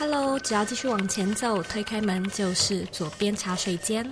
[0.00, 4.10] Hello，只要继续往前走，推开门就是左边茶水间。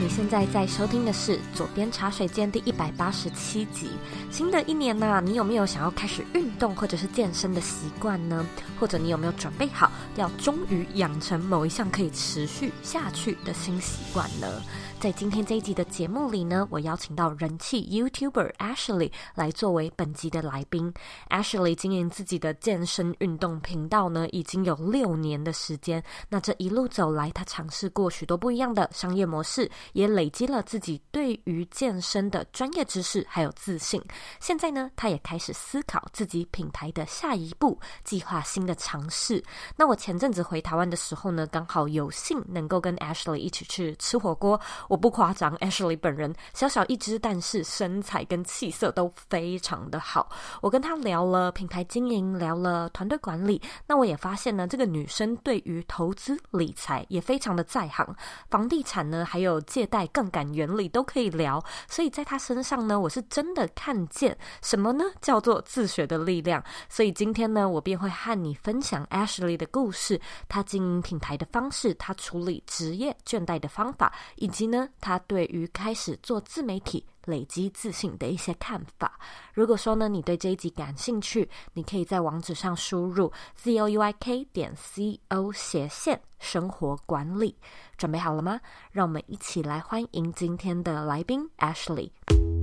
[0.00, 3.90] 你现在在收听的是《左边茶水间》第一百八十七集。
[4.32, 8.44] 新的一年呢、你有没有想要开始运动或者是健身的习惯呢？
[8.80, 14.60] 或者你有没有准备好要终于养成某一项可以持续下去的新习惯呢？
[15.02, 20.94] 在今天这一集的节目里呢，我邀请到人气 YouTuber Ashley 来作为本集的来宾。
[21.28, 26.00] Ashley 经营自己的健身运动频道呢，已经有六年的时间。
[26.28, 34.00] 那这一路走来，他尝试过许多不一样的商业模式，也累积了自己对于健身的专业知识还有自信。
[34.38, 39.42] 现在呢，他也开始思考自己品牌的下一步，计划新的尝试。
[39.74, 44.60] 那我前阵子回台湾的时候呢，刚好有幸能够跟 Ashley 一起去吃火锅。
[44.92, 50.28] 我不夸张，Ashley 本人小小一只，但是身材跟气色都非常的好。
[50.60, 53.58] 我跟她聊了品牌经营，聊了团队管理。
[53.86, 58.06] 那我也发现呢，这个女生对于投资理财也非常的在行，
[58.50, 61.64] 房地产呢，还有借贷杠杆原理都可以聊。
[61.88, 65.04] 所以在她身上呢，我是真的看见什么呢？
[65.22, 66.62] 叫做自学的力量。
[66.90, 74.81] 所以今天呢，我便会和你分享 Ashley 的故事，她经营品牌的方式，她处理职业倦怠的方法，以及呢。
[75.00, 79.18] 他对于开始做自媒体、累积自信的一些看法。
[79.54, 87.56] 如果说呢，你对这一集感兴趣，你可以在网址上输入 z o u i k 点 c o 斜线生活管理。
[87.96, 88.60] 准备好了吗？
[88.90, 92.61] 让我们一起来欢迎今天的来宾 Ashley。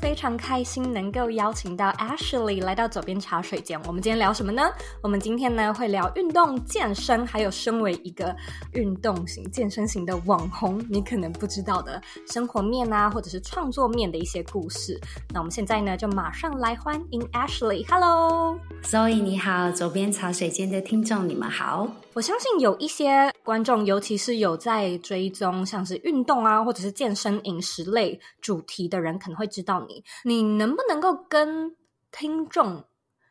[0.00, 3.78] 非常开心能够邀请到 Ashley 来到左边茶水间。
[3.86, 4.62] 我们今天聊什么呢？
[5.02, 8.34] 我们今天呢会聊运动健身，还有身为一个
[8.72, 14.98] 运动型健身型的网红，你可能不知道的生活面啊，或者是创作面的一些故事。
[15.34, 17.86] 那我们现在呢就马上来欢迎 Ashley。
[17.88, 21.86] Hello，Zoe 你好，左边茶水间的听众你们好。
[22.12, 30.04] 我相信有一些观众，尤其是有在追踪像是运动啊，或者是健身饮食类主题的人，可能会知道你。
[30.24, 31.76] 你能不能够跟
[32.10, 32.84] 听众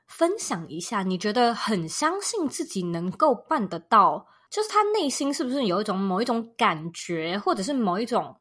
[0.08, 4.26] 分享一下，你觉得很相信自己能够办得到？
[4.50, 8.34] 就是他内心是不是有一种某一种感觉，或者是某一种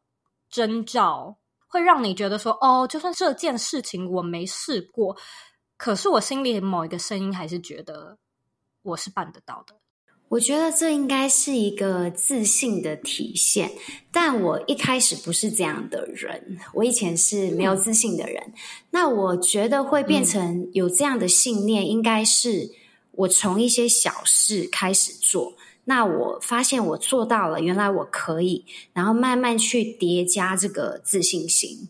[0.49, 5.17] 征兆，会让你觉得说，哦，就算这件事情我没试过，
[5.77, 8.17] 可是我心里某一个声音还是觉得
[8.83, 9.75] 我是办得到的。
[10.29, 13.73] 我觉得这应该是一个自信的体现，
[14.13, 18.43] 但我一开始不是这样的人，我以前是没有自信的人。
[18.47, 18.53] 嗯、
[18.91, 22.71] 那我觉得会变成有这样的信念，应该是
[23.13, 31.89] 我从一些小事开始做，那我发现我做到了，原来我可以，然后慢慢去叠加这个自信心，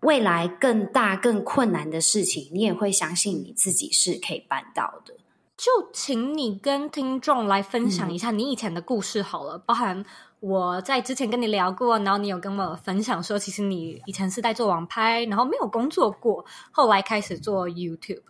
[0.00, 5.12] 未来更大更困难的事情，你也会相信你自己是可以办到的。
[5.56, 10.04] 就请你跟听众来分享一下你以前的故事好了，嗯、包含
[10.40, 18.22] 我在之前跟你聊过，然后你有跟我分享说，其实你以前是在做网拍，然后没有工作过，后来开始做 YouTube。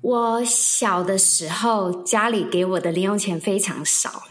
[0.00, 4.22] 我小的时候家里给我的零用钱非常少。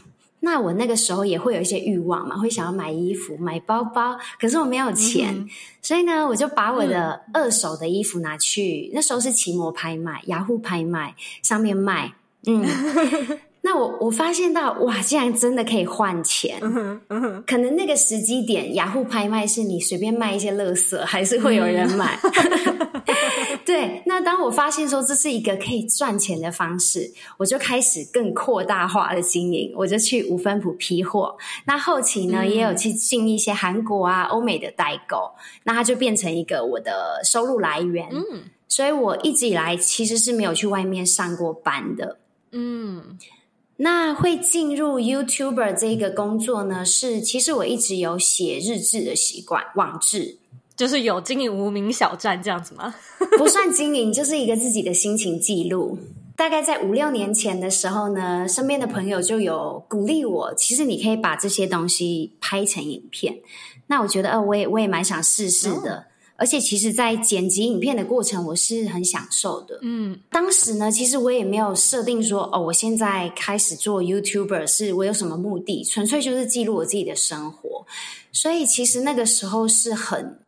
[0.42, 5.48] 那我那个时候也会有一些欲望嘛，会想要买衣服、买包包，可是我没有钱，嗯、
[5.82, 12.12] 所以呢，我就把我的二手的衣服拿去，嗯、那时候是奇摩拍卖、雅虎拍卖上面卖，
[12.46, 12.66] 嗯。
[13.64, 16.58] 那我我发现到哇，竟然真的可以换钱。
[16.62, 22.18] 嗯哼嗯，可能那个时机点，雅虎拍卖是你随便卖一些垃圾，还是会有人买。
[23.62, 29.72] 嗯、对，那当我发现说这是一个可以赚钱的方式，我就开始更扩大化的经营。
[29.76, 35.32] 我就去五分埔批货，那后期呢、嗯、也有去进一些韩国啊、欧美的代购，
[35.64, 38.10] 那它就变成一个我的收入来源。
[38.12, 42.18] 嗯，所以我一直以来其实是没有去外面上过班的。
[42.52, 43.18] 嗯。
[43.78, 46.86] 那会进入 YouTuber 这个工作呢？
[46.86, 50.38] 是其实我一直有写日志的习惯，网志
[50.76, 52.94] 就是有经营无名小站这样子吗？
[53.38, 55.98] 不算经营，就是一个自己的心情记录。
[56.36, 63.38] 大概在五六年前的时候呢，身边的朋友就有鼓励我，其实你可以把这些东西拍成影片。
[63.88, 65.96] 那我觉得，呃，我也我也蛮想试试的。
[65.98, 66.04] 哦
[66.38, 69.78] 而且，其实，在剪辑影片的过程，我是很享受的。
[69.84, 77.86] 嗯，当时呢，其实我也没有设定说，哦，我现在开始做 YouTuber 是我有什么目的，纯粹就是记录我自己的生活。
[78.32, 80.40] 所以，其实那个时候是很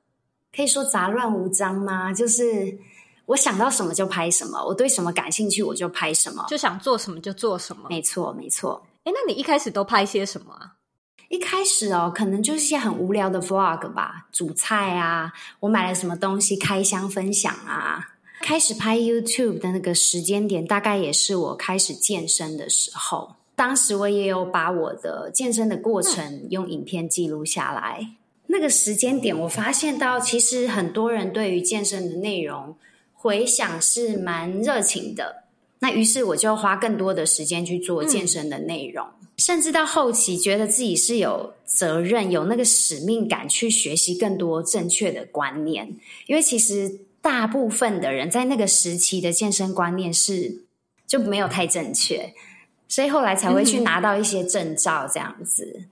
[0.55, 2.13] 可以说杂乱无章吗？
[2.13, 2.77] 就是
[3.25, 7.87] 我想到什么就拍什么，我对什么感兴趣我就拍什么，就想做什么就做什么。
[7.89, 8.85] 没错，没错。
[9.03, 10.73] 哎，那你一开始都拍些什么啊？
[11.29, 18.09] 一开始哦，可能就是一些很无聊的 vlog 吧，煮菜啊，我买了什么东西开箱分享啊。
[18.41, 23.35] 开始拍 YouTube 的那个时间点，大概也是我开始健身的时候。
[23.55, 28.05] 当时我也有把我的健身的过程用影片记录下来。
[28.53, 32.75] 那个时间点，我发现到其实很多人对于健身的内容
[33.11, 35.45] 回想是蛮热情的。
[35.79, 39.05] 那于是我就花更多的时间去做健身的内容。
[39.37, 45.91] 甚至到后期，觉得自己是有责任、有那个使命感去学习更多正确的观念，
[46.27, 50.63] 因为其实大部分的人在那个时期的健身观念是
[51.07, 52.31] 就没有太正确，
[52.87, 55.73] 所以后来才会去拿到一些证照这样子。
[55.75, 55.85] 嗯，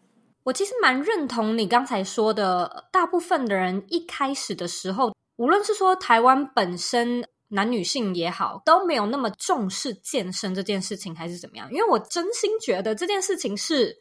[0.44, 7.28] 我其实蛮认同你刚才说的，大部分的人一开始的时候，无论是说台湾本身。
[7.54, 11.70] 男女性也好，都没有那么重视健身这件事情，还是怎么样？
[11.70, 13.94] 因为我真心觉得这件事情是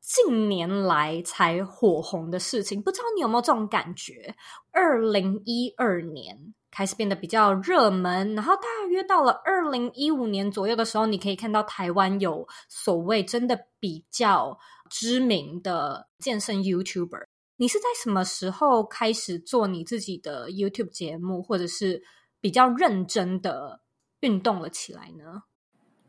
[0.00, 4.34] 近年来才火红的事情，不知道你有没有这种感觉？
[4.72, 6.36] 二零一二年
[6.72, 14.58] 开始变得比较热门，然后大约到了二零一五年左右的时候，你可以看到台湾有所谓真的比较
[14.90, 17.24] 知名的健身 YouTuber。
[17.56, 22.02] 你是在什么时候开始做你自己的 YouTube 节目，或者是？
[22.38, 23.80] 比较认真的
[24.20, 25.42] 运动了起来呢？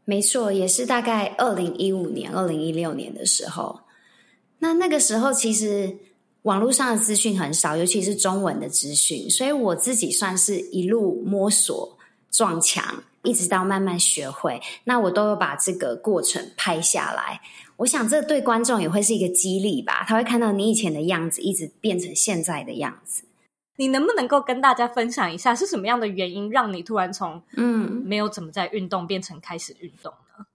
[0.06, 3.80] 没错，也是大概二零一五年、二零一六年的时候。
[4.60, 5.98] 那那个时候其实
[6.44, 11.97] 网络上的资讯很少，尤其是中文的资讯，所以我自己算是一路摸索、
[12.32, 14.62] 撞墙，一直到慢慢学会。
[14.84, 17.42] 那我都有把这个过程拍下来。
[17.78, 23.24] 我想这对观众也会是一个激励吧，他会看到你以前的样子，一直变成现在的样子。
[23.76, 30.46] 你能不能够跟大家分享一下，是什么样的原因让你突然从嗯没有怎么在运动变成开始运动呢？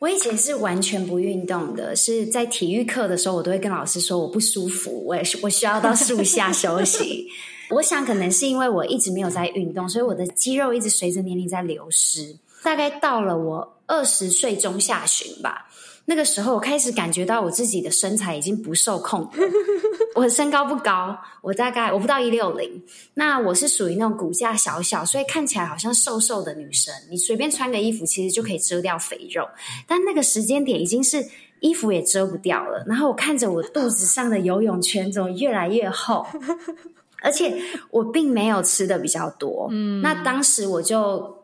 [0.00, 7.28] 我以前是完全不运动的，是在体育课的时候，我都会跟老师说我不舒服，我也是我需要到树下休息。
[7.70, 12.36] 我想可能是因为我一直没有在运动，所以我的肌肉一直随着年龄在流失。
[12.62, 15.66] 大概到了我二十岁中下旬吧。
[16.04, 19.30] 那个时候，我开始感觉到我自己的身材已经不受控了。
[20.16, 22.82] 我身高不高，我大概我不到一六零。
[23.14, 26.92] 那我是属于那种骨架小小，所以看起来好像瘦瘦的女生。
[27.08, 29.48] 你随便穿个衣服，其实就可以遮掉肥肉。
[29.86, 31.24] 但那个时间点已经是
[31.60, 32.84] 衣服也遮不掉了。
[32.88, 36.26] 然后我看着我肚子上的游泳圈怎么越来越厚，
[37.22, 39.68] 而且我并没有吃的比较多。
[39.70, 41.38] 嗯，那当时我就。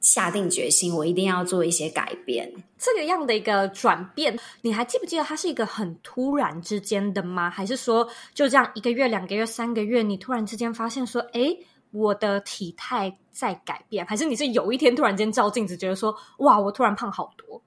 [0.00, 2.50] 下定决心，我一定要做一些改变。
[2.78, 7.50] 这个样的一个转变，你还记不记得它是一个很突然之间的吗？
[7.50, 11.54] 还是说就这样一个月、两个月、三个月，你突然之间发现说，诶，
[11.90, 14.06] 我的体态在改变？
[14.06, 17.60] 还是你是有一天突然间照镜子，觉得说，哇，我突然胖好多？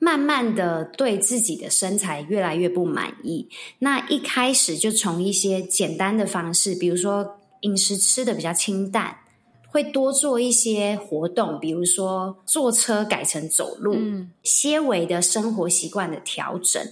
[0.00, 3.48] 慢慢的对自己的身材越来越不满意。
[3.78, 9.18] 那一开始就从一些简单的方式，比如说饮食吃的比较清淡。
[9.72, 16.84] 会多做一些活动，比如说坐车改成走路，嗯，些微的生活习惯的调整。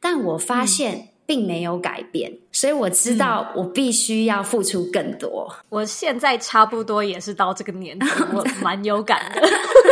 [0.00, 5.50] 但我发现并没有改变，嗯，所以我知道我必须要付出更多。
[5.68, 9.42] 我现在差不多也是到这个年纪， 我蛮有感的。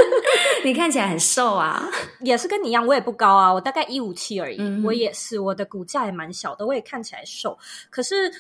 [0.65, 1.89] 你看起来很瘦啊，
[2.21, 4.57] 也是跟你一样，我也不高啊，我大概一五七而已。
[4.59, 7.57] 嗯，我也是，我的骨架也蛮小的，我也看起来瘦。
[7.89, 8.31] 可是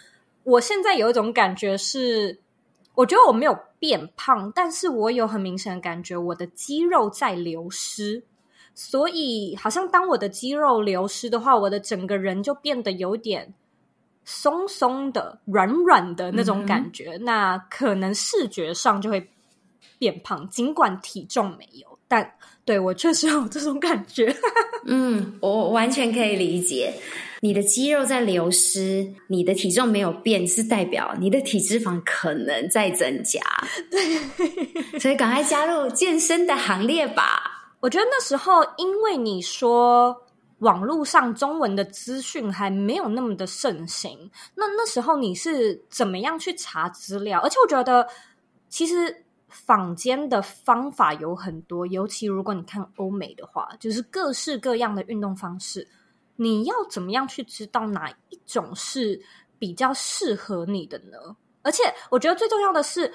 [0.44, 2.40] 我现在有一种感觉是。
[2.97, 8.23] 我觉得我没有变胖，但是我有很明显的感觉，我的肌肉在流失。
[8.82, 13.52] 所以，好像当我的肌肉流失的话，我的整个人就变得有点
[14.25, 17.10] 松松的、软软的那种感觉。
[17.18, 19.28] 嗯、那可能视觉上就会
[19.99, 22.32] 变胖，尽管体重没有，但
[22.64, 24.34] 对我确实有这种感觉。
[24.88, 26.94] 嗯，我完全可以理解。
[27.42, 33.40] 你的肌肉在流失，你的体重没有变，是代表你的体脂肪可能在增加。
[33.90, 37.58] 对，所以赶快加入健身的行列吧。
[37.80, 40.25] 我觉得那时候，因为你说
[40.58, 47.40] 网络上中文的资讯还没有那么的盛行，那那时候你是怎么样去查资料？
[47.40, 48.06] 而且我觉得，
[48.68, 55.88] 其实坊间的方法有很多，尤其如果你看欧美的话，就是各式各样的运动方式。
[56.37, 59.20] 你要怎么样去知道哪一种是
[59.58, 61.37] 比较适合你的呢？
[61.60, 63.12] 而且我觉得最重要的是，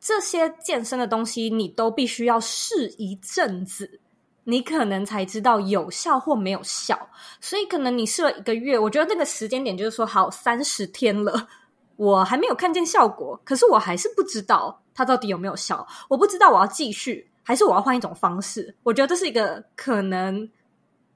[0.00, 4.00] 这些健身的东西你都必须要试一阵子，
[4.44, 7.08] 你可能才知道有效或没有效。
[7.40, 11.48] 所以可能你试了一个月，我觉得那个时间点就是说，好，三十天了，
[11.96, 15.86] 我还没有看见效果，可是我还是不知道它到底有没有效。
[16.08, 18.74] 我不知道我要继续，还是我要换一种方式。
[18.84, 20.48] 我觉得这是一个可能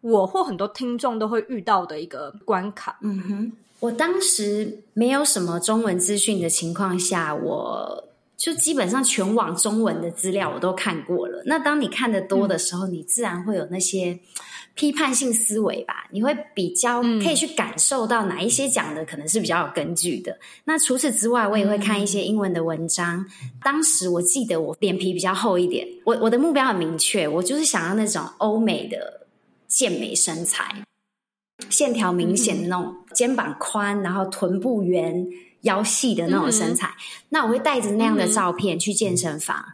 [0.01, 2.99] 我或很多听众都会遇到的一个关卡。
[3.01, 8.09] 嗯哼，我当时没有什么中文资讯的情况下，我
[8.43, 11.43] 就基本上全网中文的资料我都看过了。
[11.47, 14.19] 那当你看的多的时候，嗯、你自然会有那些。
[14.75, 20.33] 批判性思维吧，你会比较可以去感受到哪一些讲的可能是比较有根据的。
[20.33, 23.19] 嗯、那除此之外，我也会看一些英文的文章。
[23.19, 29.27] 嗯、当时我记得我脸皮比较厚一点，我我的目标很明确，我就是想要那种欧美的
[29.69, 30.75] 健美身材，
[31.69, 35.27] 线条明显的那种，嗯、肩膀宽，然后臀部圆、
[35.63, 36.87] 腰细的那种身材。
[36.87, 37.01] 嗯、
[37.31, 39.65] 那我会带着那样的照片去健身房。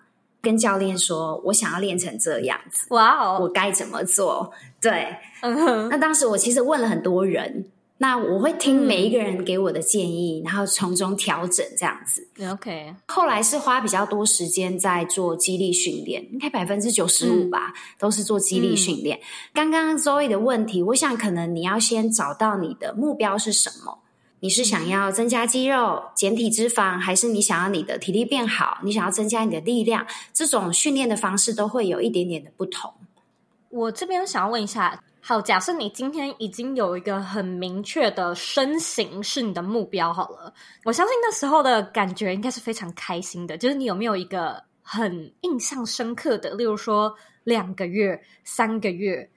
[0.40, 4.52] 跟教练说，我想要练成这样子，哇哦我该怎么做？
[4.80, 5.88] 对，嗯哼。
[5.88, 7.66] 那当时我其实问了很多人，
[7.99, 12.26] 那我会听每一个人给我的建议，嗯、然后从中调整这样子。
[12.52, 12.95] OK。
[13.09, 19.18] 后来是花比较多时间在做肌力训练，应该百分之九十五吧，嗯、都是做肌力训练。
[19.18, 23.99] 嗯、刚刚 Zoe 的问题，我想可能你要先找到你的目标是什么。
[24.40, 28.78] 你是想要增加肌肉、减体脂肪，还是你想要你的体力变好？
[28.85, 30.07] 你想要增加你的力量？
[30.33, 32.92] 这种训练的方式都会有一点点的不同。
[33.71, 40.54] 我这边想要问一下，好，假设你今天已经有一个很明确的身形是你的目标，好了，
[40.85, 43.59] 我相信那时候的感觉应该是非常开心的。
[43.59, 49.28] 就是你有没有一个很印象深刻的，例如说两个月、三个月？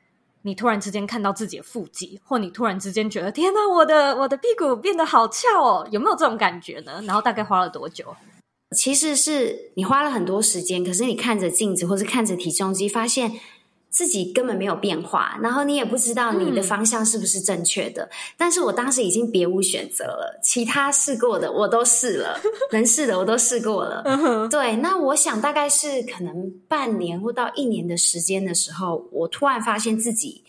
[0.43, 7.01] 你突然之间看到自己的腹肌，或你突然之间觉得天哪，我的我的屁股变得好翘哦，有没有这种感觉呢？
[7.05, 8.15] 然后大概花了多久？
[8.75, 13.39] 其实是你花了很多时间，可是你看着镜子或是看着体重机，发现。
[13.91, 18.03] 自己根本没有变化，然后你也不知道你的方向是不是正确的。
[18.03, 22.39] 嗯、但是我当时已经别无选择了，其他试过的我都试了，
[22.71, 24.01] 能试的我都试过了。
[24.05, 30.43] 嗯、对，那我想大概是可能半年或到一年的时间的时候，我突然发现自己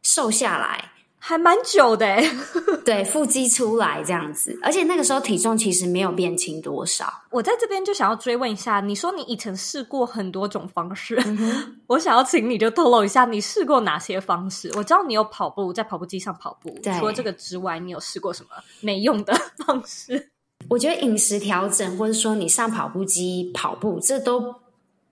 [0.00, 0.92] 瘦下来。
[1.26, 2.30] 还蛮久的欸，
[2.84, 7.10] 对，腹肌出来这样子，而且那个时候体重其实没有变轻多少。
[7.30, 14.70] 我在这边就想要追问一下，你说你以前试过很多种方式，嗯、 我想要请你就透露一下，你试过哪些方式？
[14.76, 18.50] 我知道你有跑步，在跑步机上跑步，除了这个之外，你有试过什么
[18.82, 20.28] 没用的方式？
[20.68, 24.54] 我觉得饮食调整，或者说你上跑步机跑步，这都。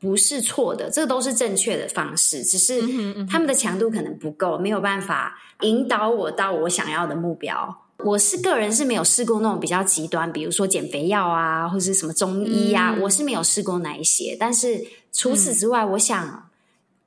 [0.02, 2.82] 不是错的，这都是正确的方式，只是
[3.30, 7.78] 他们的强度可能不够，没有办法引导我到我想要的目标。
[7.98, 14.36] 我是个人是没有试过那种比较极端，比如说减肥药啊，或是什么中医啊，嗯、我是没有试过哪一些。
[14.40, 16.50] 但是除此之外，嗯、我想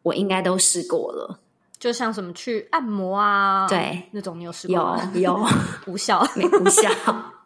[0.04, 1.38] 我应该都试过了，
[1.78, 5.12] 就像什么去按摩啊，对，那种你有试过吗？
[5.14, 5.48] 有有
[5.88, 6.90] 无效，没无效。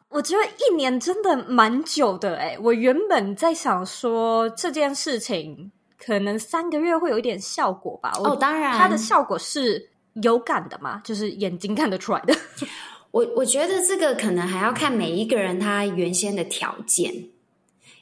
[0.10, 8.12] 我觉得一年真的蛮久的哎，我原本在想说这件事情可能三个月会有一点效果吧。
[8.24, 9.90] 哦，当然，它的效果是
[10.24, 12.36] 有感的嘛，就是眼睛看得出来的。
[13.12, 17.30] 我我觉得这个可能还要看每一个人他原先的条件，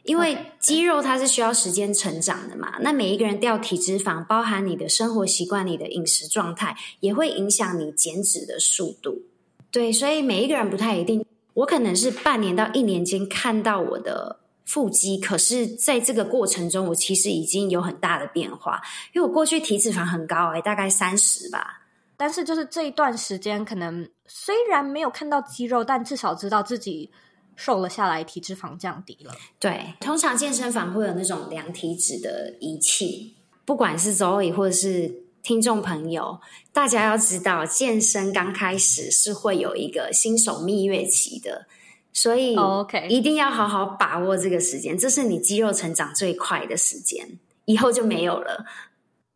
[0.04, 2.78] 因为肌肉它是需要时间成长的嘛。
[2.80, 9.24] 那每一个人掉体脂肪，包含你的生活习惯、你的饮食状态，也会影响你减脂的速度。
[9.72, 11.26] 对，所以每一个人不太一定。
[11.58, 18.80] 我可能是半年到一年间看到我的腹肌，可是在这个过程中，我其实已经有很大的变化。
[19.14, 21.82] 因为我过去体脂肪很高，欸，大概三十吧。
[22.16, 27.10] 但是就是这一段时间，可能虽然没有看到肌肉，但至少知道自己
[27.56, 29.34] 瘦了下来，体脂肪降低了。
[29.60, 33.36] 对，通常健身房会有那种量体脂的仪器，
[33.66, 35.27] 不管是 Zoe 或者是。
[35.42, 36.40] 听众朋友，
[36.74, 41.68] 大家要知道，健身刚开始是会有一个新手蜜月期的，
[42.12, 48.66] 所以 OK 一定要好好把握这个时间，这是你肌肉成长最快的时间，以后就没有了。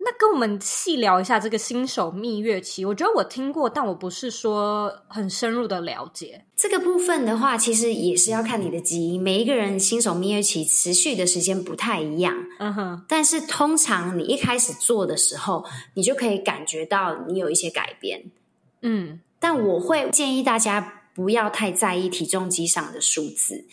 [0.04, 9.22] 那跟我们细聊一下这个新手蜜月期，我觉得我听过，但我不是说很深入的了解这个部分的话，其实也是要看你的基因。
[9.22, 13.06] 每一个人新手蜜月期持续的时间不太一样，嗯哼。
[13.08, 18.32] 但是通常你一开始做的时候，你就可以感觉到你有一些改变，
[18.82, 19.20] 嗯。
[19.40, 21.01] 但我会建议大家。
[21.22, 23.64] 不要太在意体重机上的数字，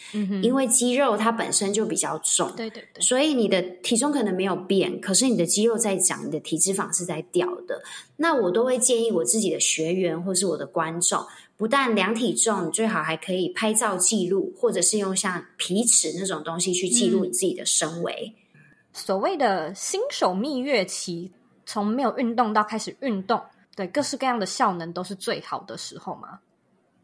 [0.42, 7.82] 因为肌肉它本身就比较重，对对对，所以你的体重可能没有变，可是你的肌肉在长，你的体脂肪是在掉的。
[8.16, 11.24] 那我都会建议我自己的学员或是我的观众，
[11.56, 18.34] 不但量体重，最好还可以拍照记录，或者是用像皮尺那种东西去记录你自己的身围。
[18.52, 18.60] 嗯。
[18.92, 21.32] 所谓的新手蜜月期，
[21.64, 23.40] 从没有运动到开始运动，
[23.74, 26.38] 对各式各样的效能都是最好的时候吗？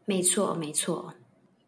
[0.05, 1.13] 没错，没错。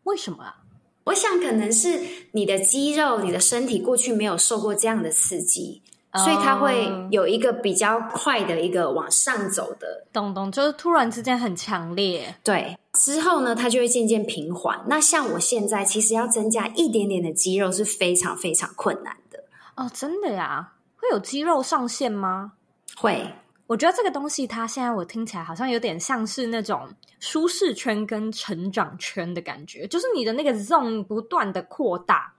[0.03, 0.56] 为什么啊？
[1.03, 2.01] 我想可能是
[2.32, 5.82] 你的肌肉、你的身体过去没有受过这样的刺激。
[6.13, 12.34] 所以它会有一个比较快的一个往上走的，咚咚，就是突然之间很强烈。
[12.44, 14.84] 对，之后呢，它就会渐渐平缓。
[14.88, 19.44] 那像我现在，其实要增加一点点的肌肉是非常非常困难的。
[19.75, 20.74] 哦，真的呀？
[20.96, 22.53] 会有肌肉上限吗？
[22.96, 23.36] 会。
[23.67, 32.33] 我觉得这个东西，它现在我听起来好像有点像是那种舒适圈跟成长圈的感觉，就是你的那个 zone 不断的扩大，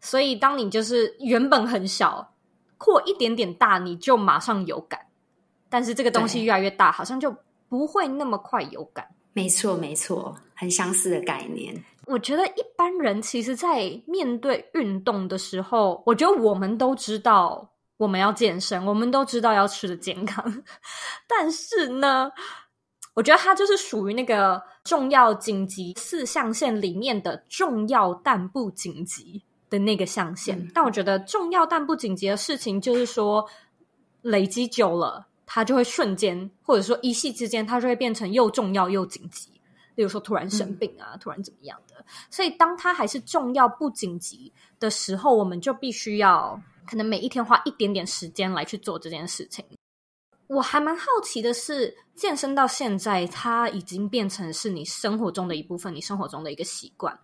[0.00, 2.30] 所以当你就是原本很小。
[2.76, 5.00] 扩一点点大，你就马上有感，
[5.70, 7.34] 但是这个东西越来越大，好像就
[7.66, 9.06] 不会那么快有感。
[9.32, 11.82] 没错，没错，很相似的概念。
[12.04, 20.62] 我觉得一般人其实，在面对运动的时候，我觉得我们都知道我们要健身，我们都知道要吃的健康，
[21.28, 22.30] 但是呢，
[23.14, 29.42] 我觉得它就是属于那个重要紧急四象限里面的重要但不紧急。
[29.70, 33.44] 的那个象限，嗯，但我觉得重要但不紧急的事情，就是说
[34.22, 39.50] 累积久了，它就会瞬间，或者说一夕之间，它就会变成又重要又紧急。
[39.96, 42.04] 例如说突然生病啊，嗯，突然怎么样的。
[42.30, 49.64] 所以当它还是重要不紧急的时候，我们就必须要可能每一天花一点点时间来去做这件事情。
[50.46, 57.18] 我还蛮好奇的是，健身到现在，它已经变成是你生活中的一部分，你生活中的一个习惯。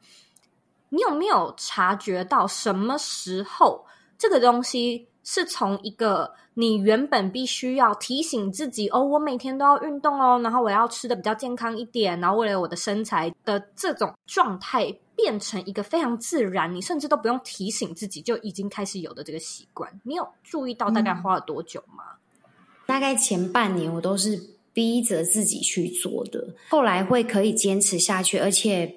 [0.88, 3.86] 你有没有察觉到什么时候
[4.18, 20.00] 这个东西是从一个你原本必须要提醒自己哦，我每天都要运动哦，然后我要吃的比较健康一点，然后为了我的身材的这种状态，变成一个非常自然，你甚至都不用提醒自己就已经开始有的这个习惯？
[20.04, 22.04] 你有注意到大概花了多久吗？
[22.44, 22.50] 嗯，
[22.86, 24.40] 大概前半年我都是
[24.72, 28.96] 逼着自己去做的，后来会可以坚持下去，而且。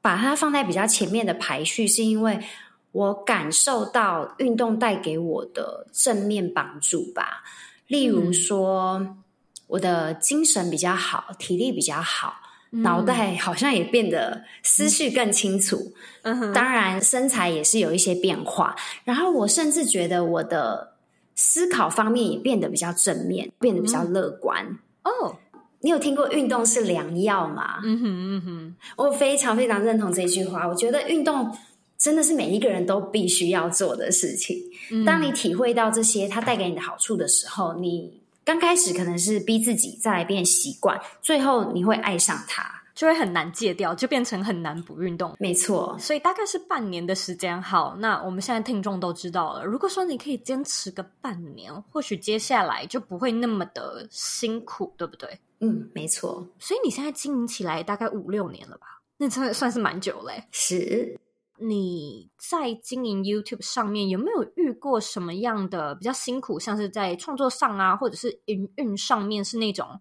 [0.00, 2.38] 把它放在比较前面的排序，是因为
[2.92, 7.42] 我感受到运动带给我的正面帮助吧。
[7.88, 9.22] 例如说，嗯、
[9.66, 15.92] 我的精神比较好，体力比较好，嗯、脑袋好像也变得思绪更清楚。
[16.22, 18.76] 嗯，当然身材也是有一些变化。
[19.04, 20.94] 然后我甚至觉得我的
[21.34, 24.64] 思考方面也变得比较正面，变得比较乐观。
[25.02, 25.36] 嗯、哦。
[25.80, 27.78] 你有听过运动是良药吗？
[27.84, 30.66] 嗯哼嗯哼，我非常非常认同这句话。
[30.66, 31.56] 我觉得运动
[31.96, 34.58] 真的是每一个人都必须要做的事情。
[34.90, 35.04] 嗯。
[35.04, 42.64] 当你体会到这些它带给你的好处的时候，你刚开始可能是逼自己，再来变习惯，最后你会爱上它。
[42.94, 45.36] 就会很难戒掉，就变成很难不运动。
[45.38, 47.60] 没错，所以大概是半年的时间。
[47.62, 49.64] 好，那我们现在听众都知道了。
[49.64, 55.28] 如果说你可以坚持个半年，或许接下来就不会那么的辛苦，对不对？
[55.60, 56.44] 嗯，没错。
[56.58, 58.86] 所以你现在经营起来大概五六年了吧？
[59.18, 60.42] 那真的算是蛮久嘞。
[60.52, 61.20] 是。
[61.60, 70.00] 你在经营 YouTube 上面有没有遇过什么样的比较辛苦，像是在创作上啊，或者是营运上面是那种？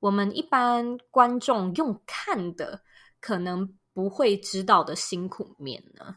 [0.00, 2.82] 我们一般观众用看的，
[3.20, 6.16] 可能不会知道的辛苦面呢。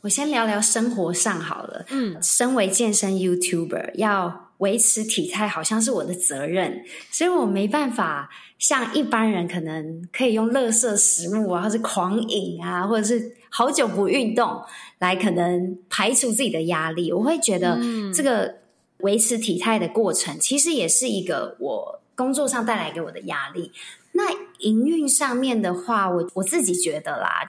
[0.00, 1.84] 我先聊聊生活上好了。
[1.90, 14.62] 嗯，身为健身 YouTuber，要维持体态好像是我的责任，所以我没办法像一般人可能可以用垃圾食物啊，或是狂饮啊，或者是好久不运动
[14.98, 17.12] 来可能排除自己的压力。
[17.12, 17.78] 我会觉得
[18.14, 18.56] 这个
[18.98, 22.00] 维持体态的过程，其实也是一个我。
[22.18, 23.70] 工作上带来给我的压力，
[24.10, 24.24] 那
[24.58, 27.48] 营运上面的话，我我自己觉得啦，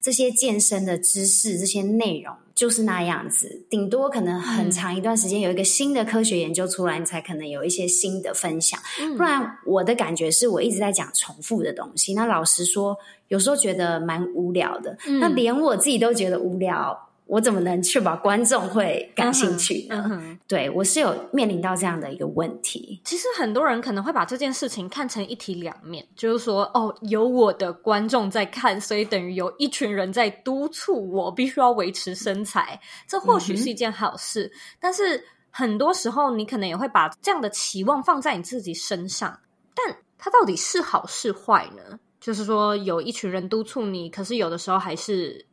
[0.00, 8.78] 这些健身的知识、这些内容就是那样子，顶多可能很长一段时间有一个新的科学研究出来，你才可能有一些新的分享。
[9.16, 12.12] 不然，我的感觉是我一直在讲重复的东西。
[12.12, 12.94] 那老实说，
[13.28, 14.94] 有时候觉得蛮无聊的。
[15.18, 16.94] 那连我自己都觉得无聊。
[17.30, 20.04] 我怎么能确保观众会感兴趣呢？
[20.04, 23.00] 嗯嗯、对，我是有面临到这样的一个问题。
[23.04, 32.78] 其实很多人可能会把这件事情看成一体两面，就是说，哦，有我的观众在看，所以等于有一群人在督促我必须要维持身材。
[33.06, 39.38] 这或许是一件好事，嗯，但是很多时候你可能也会把这样的期望放在你自己身上，
[39.72, 41.96] 但它到底是好是坏呢？
[42.20, 45.46] 就是说，有一群人督促你，可是有的时候还是。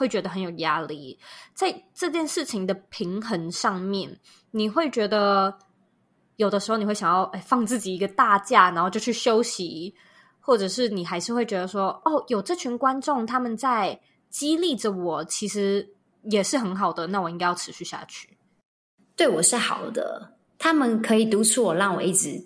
[0.00, 1.18] 会觉得很有压力，
[1.52, 4.18] 在这件事情的平衡上面，
[4.50, 5.54] 你会觉得
[6.36, 9.94] 有的时候你会想要哎放自己一个大假，然后就去休息，
[10.40, 15.86] 或者是你还是会觉得说哦，有这群观众他们在激励着我，其实
[16.30, 18.38] 也是很好的，那我应该要持续下去。
[19.14, 22.42] 对我是好的，他们可以督促我，让我一直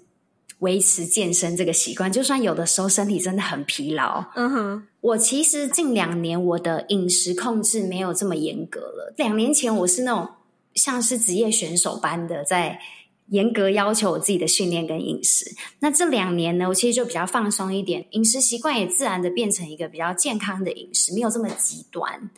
[0.64, 4.24] 维持健身这个习惯，就算有的时候身体真的很疲劳。
[4.34, 9.12] 嗯哼，我其实近两年我的饮食控制没有这么严格了。
[9.18, 10.26] 两年前我是那种
[10.74, 12.80] 像是职业选手般的在
[13.28, 15.54] 严格要求我自己的训练跟饮食。
[15.80, 22.30] 那这两年呢，我其实就比较放松一点，饮食习惯也自然的变成一个比较健康的饮食，没有这么极端。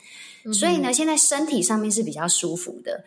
[0.44, 0.52] 嗯。
[0.52, 3.04] 所以呢，现在身体上面是比较舒服的。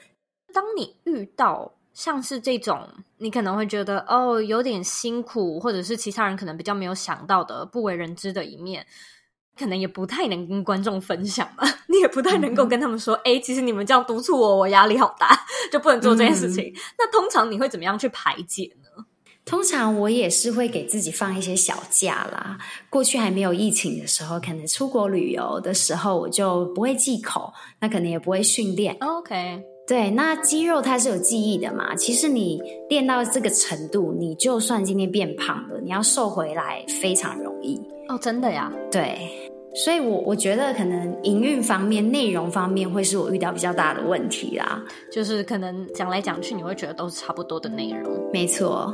[0.54, 8.86] 当你遇到像是这种，你可能会觉得哦，有点辛苦，或者是其他人可能比较没有想到的不为人知的一面，
[9.58, 11.68] 可能也不太能跟观众分享吧。
[11.88, 16.72] 你也不太能够跟他们说，哎、嗯，其实你们这样督促我，我压力好大， 就不能做这件事情。
[16.74, 19.04] 嗯、那通常你会怎么样去排解呢？
[19.44, 22.58] 通常我也是会给自己放一些小假啦。
[22.90, 28.96] 过去还没有疫情的时候，可能出国旅游的时候，我就不会忌口，那可能也不会训练。
[29.02, 29.62] OK。
[29.90, 31.96] 对，那肌肉它是有记忆的嘛。
[31.96, 38.16] 其实你练到这个程度，你就算今天变胖了，你要瘦回来非常容易哦。
[38.22, 38.72] 真的呀？
[38.92, 39.18] 对，
[39.74, 44.80] 所以我我觉得可能营运方面、内容方面会是我遇到比较大的问题啦。
[45.12, 48.30] 就是可能讲来讲去，你会觉得都是差不多的内容。
[48.32, 48.94] 没错。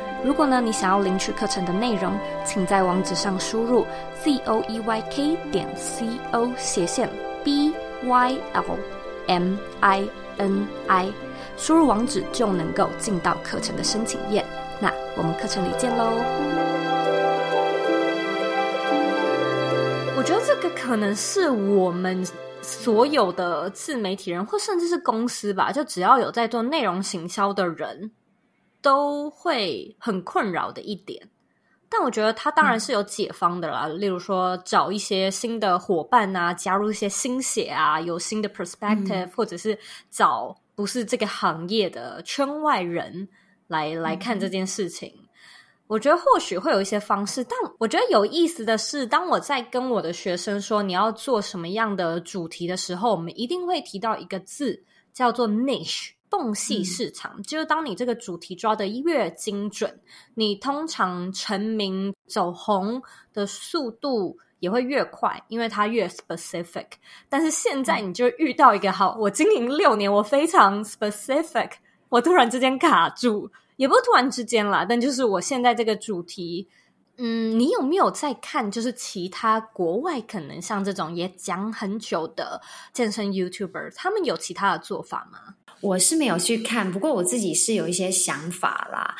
[0.23, 2.13] 如果呢，你想要领取课程的内容，
[2.45, 3.87] 请在网址上输入
[4.23, 7.09] z o e y k 点 c o 斜线
[7.43, 8.77] b y l
[9.27, 10.07] m i
[10.37, 11.11] n i，
[11.57, 14.45] 输入网址就能够进到课程的申请页。
[14.79, 16.11] 那我们课程里见喽！
[20.15, 22.23] 我觉得这个可能是我们
[22.61, 28.11] 所有的自媒体人，或甚至是公司吧，就只要有在做内容行销的人。
[28.81, 31.29] 都会很困扰的一点，
[31.87, 33.85] 但我觉得它当然是有解方的啦。
[33.87, 39.77] 嗯、例如说，找一些新的伙伴啊，加入一些新血啊，有新的 perspective，、嗯、或者是
[40.09, 43.27] 找不是这个行业的圈外人
[43.67, 45.13] 来来看这件事情。
[45.15, 45.27] 嗯、
[45.87, 56.11] 我觉得或许会有一些方式，但我觉得有意思的是，当我在跟我的学生说你要做什么样的主题的时候，我们一定会提到一个字，叫做 niche。
[56.31, 59.99] 缝隙市场，嗯、就是当你这个主题抓得越精准，
[60.33, 66.85] 你通常成名走红的速度也会越快，因为它越 specific。
[67.27, 71.71] 但是现在你就遇到一个好，我经营六年，我非常 specific，
[72.07, 76.69] 我突然之间卡住，也不是突然之间啦，但就是我现在这个主题，
[77.17, 78.71] 嗯，你有没有在看？
[78.71, 82.61] 就是其他国外可能像这种也讲很久的
[82.93, 85.55] 健身 YouTuber，他们有其他的做法吗？
[85.81, 89.15] 我是没有去看，不过我自己是有一些想法啦。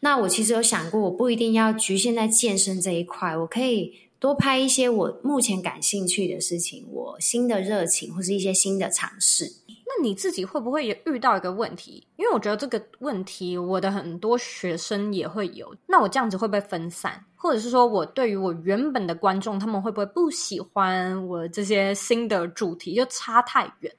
[0.00, 9.52] 那我其实有想过，我不一定要局限在健身这一块，我可以多拍一些我目前感兴趣的事情，我新的热情或是一些新的尝试。
[9.66, 12.06] 那你自己会不会也遇到一个问题？
[12.16, 15.74] 因为我觉得这个问题，我的很多学生也会有。
[15.86, 17.24] 那我这样子会不会分散？
[17.36, 23.94] 或者是说我对于我原本的观众，他们会不会不喜欢我这些新的主题，就差太远？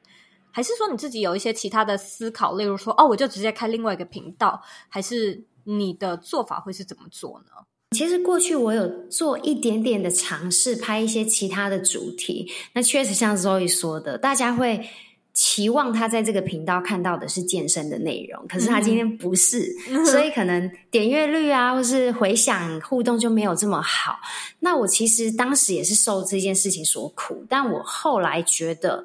[0.55, 7.51] 还是说你自己有一些其他的思考，例如说，哦，我就直接开另外一个频道，还是你的做法会是怎么做呢？
[7.97, 12.51] 其实过去我有做一点点的尝试，拍一些其他的主题。
[12.73, 14.87] 那确实像 Zoe 说的，大家会
[15.33, 24.19] 期望他在这个频道看到的是健身的内容，可是他今天不是， 嗯、所以可能点阅率啊，或是回响互动就没有这么好。
[24.59, 29.03] 那我其实当时也是受这件事情所苦，但我后来觉得。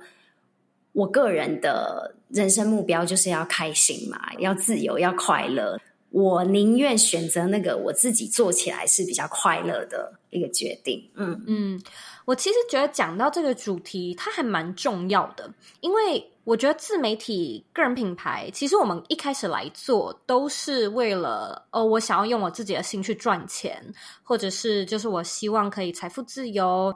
[0.99, 5.79] 我个人的人生目标就是要开心嘛，要自由，要快乐。
[6.11, 11.09] 我宁愿选择那个我自己做起来是比较快乐的一个决定。
[11.15, 11.81] 嗯嗯，
[12.25, 15.49] 我其实觉得讲到这个主题，它还蛮重要的，
[15.81, 23.81] 因为我觉得自媒体个人品牌，其实我们一开始来做都是为了哦，我想要用我自己的心去赚钱，
[24.25, 26.93] 或者是就是我希望可以财富自由。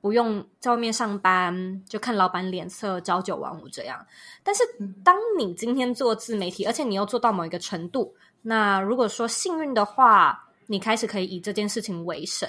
[0.00, 4.06] 不用在外面上班，就看老板脸色，朝九晚五这样。
[4.42, 4.62] 但是，
[5.04, 12.48] 当你今天做自媒体，而且你又做到某一个程度，那如果说幸运的话，你开始可以以这件事情为生。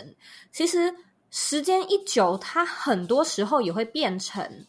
[0.51, 0.93] 其实
[1.31, 4.65] 时间一久，它很多时候也会变成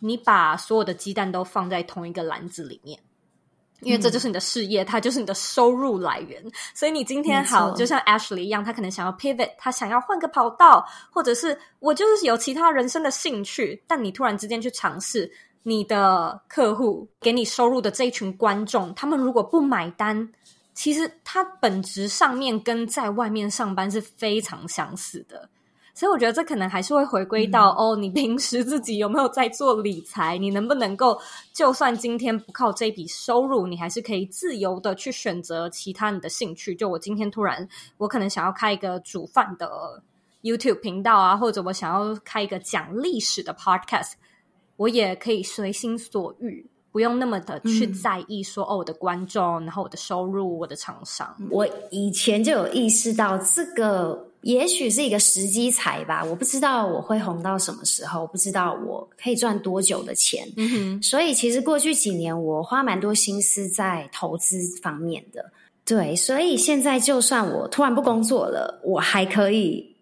[0.00, 3.00] 你把所有的鸡蛋都放在同一个篮子里面。
[3.80, 6.42] 因为这就是你的事业，它就是你的收入来源。
[6.74, 15.30] 所以你今天好，就像 Ashley 一样，他可能想要 pivot，他想要换个跑道，或者是我就是有其他人生的兴趣，但你突然之间去尝试，
[15.62, 20.28] 你的客户给你收入的这一群观众，他们如果不买单，
[20.74, 25.48] 其实他本质上面跟在外面上班是非常相似的。
[25.96, 30.36] 所以我觉得这可能还是会回归到、嗯、哦，你平时自己有没有在做理财？
[30.36, 31.18] 你能不能够，
[31.54, 36.74] 就算今天不靠这笔收入，你还是可以自由的去选择其他你的兴趣？
[36.74, 40.02] 就我今天突然，我可能想要开一个煮饭的
[40.42, 44.12] YouTube 频道啊，或者我想要开一个讲历史的 Podcast，
[44.76, 51.34] 我也可以随心所欲，不用那么的去在意说、嗯、哦，我的观众，然后我的收入，我的厂商。
[51.50, 54.25] 我以前就有意识到这个。
[54.46, 60.48] 也许是一个时机财吧，我不知道我会红到什么时候，我不知道我可以赚多久的钱。
[60.56, 65.52] 嗯哼，所以其实过去几年我花蛮多心思在投资方面的。
[65.84, 69.94] 对，所以现在就算我突然不工作了，我还可以。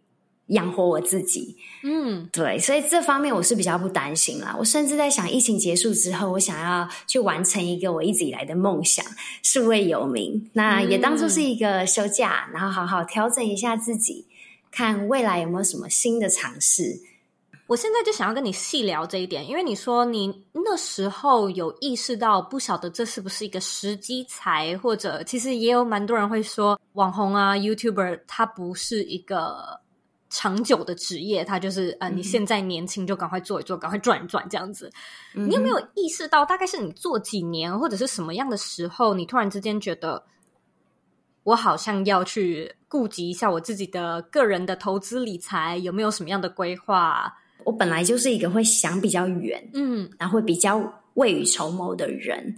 [0.49, 4.55] 养活我自己，嗯，对，所以这方面我是比较不担心啦。
[4.59, 9.03] 我甚至在想，疫情结束之后，我想要去完成一个我一直以来的梦想，
[9.43, 10.51] 数位游民。
[10.53, 14.27] 那也当做是一个休假，然后好好调整一下自己，
[14.75, 16.83] 看未来有没有什么新的尝试。
[17.67, 29.83] 我现在就想要跟你细聊这一点，因为你说你那时候有意识到，不晓得这是不是一个时机才，或者其实也有蛮多人会说，网红啊、YouTuber，它不是一个。
[30.31, 34.91] 长久的职业，它就是呃，你现在年轻就赶快做一做，赶快转一转这样子。
[35.37, 40.21] 嗯、你有没有意识到，大概是你做几年或者是什么样的时候，你突然之间觉得，
[41.45, 47.33] 我好像要去顾及一下我自己的个人的投资理财，有没有什么样的规划？
[47.65, 52.57] 我本来就是一个会想比较远，嗯，然后会比较未雨绸缪的人，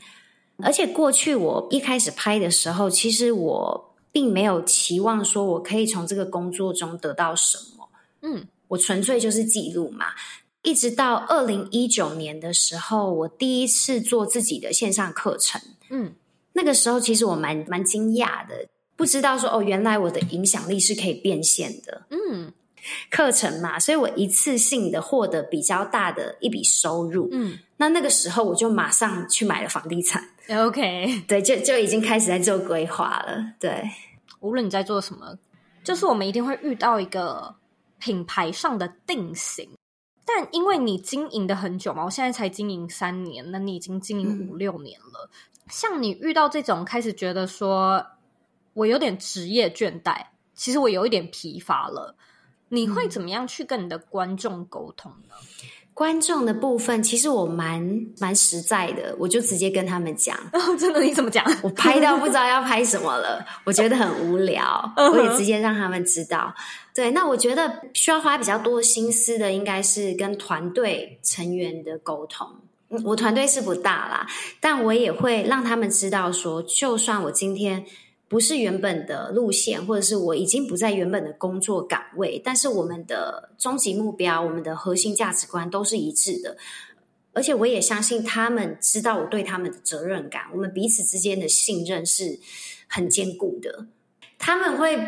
[0.62, 3.92] 而且过去我一开始拍的时候，其实我。
[4.12, 7.87] 并没有期望说我可以从这个工作中得到什么，
[8.22, 10.07] 嗯，我纯粹就是记录嘛。
[10.62, 16.14] 一直到二零一九年的时候，我第一次做自己的线上课程，嗯，
[16.55, 22.52] 那个时候其实我蛮蛮惊讶的，不知道说哦，原来我的影响力是可以变现的，嗯，
[23.11, 33.88] 课程嘛，所以我一次性的获得比较大的一笔收入，嗯，那那个时候我就马上去买了房地产，OK，对，就就已经开始在做规划了，对。
[34.40, 35.37] 无论你在做什么，
[35.82, 37.54] 就是我们一定会遇到一个
[37.98, 39.68] 品牌上的定型。
[40.24, 45.28] 但因为你经营的很久嘛，我现在才经营三年，那你已经经营五六年了。
[45.32, 45.70] 嗯。
[45.70, 48.04] 像你遇到这种开始觉得说
[48.77, 50.15] 我有点职业倦怠，
[50.55, 52.15] 其实我有一点疲乏了，
[52.69, 55.35] 你会怎么样去跟你的观众沟通呢？
[55.95, 60.37] 观众的部分，其实我蛮蛮实在的，我就直接跟他们讲。
[60.53, 61.01] 哦，真的？
[61.01, 61.43] 你怎么讲？
[61.62, 66.55] 我拍到不知道要拍什么了，我觉得很无聊，我也直接让他们知道。
[66.95, 72.47] 对，那我觉得需要花比较多心思的，应该是跟团队成员的沟通。
[73.03, 74.27] 我团队是不大啦，
[74.61, 77.83] 但我也会让他们知道说，就算我今天。
[78.29, 86.57] 不是原本的路线，或者是我已经不在原本的工作岗位，但是我们的终极目标、我们的核心价值观都是一致的，
[87.33, 92.41] 而且我也相信他们知道我对他们的责任感，我们彼此之间的信任是
[92.89, 93.87] 很坚固的。
[94.39, 94.99] 他们会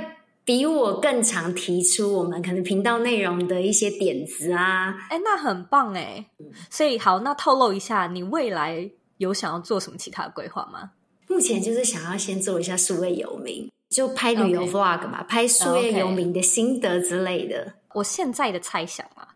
[0.44, 6.24] 比我更常提出我们可能频道内容的一些点子啊，哎，那很棒哎。
[6.70, 10.92] 所以好，那透露一下，你未来有想要做什么其他的规划吗？
[11.28, 17.72] 目前就是想要先做一下数位游民，就拍旅游 vlog 嘛.拍数位游民的心得之类的。
[17.92, 19.28] 我现在的猜想啊，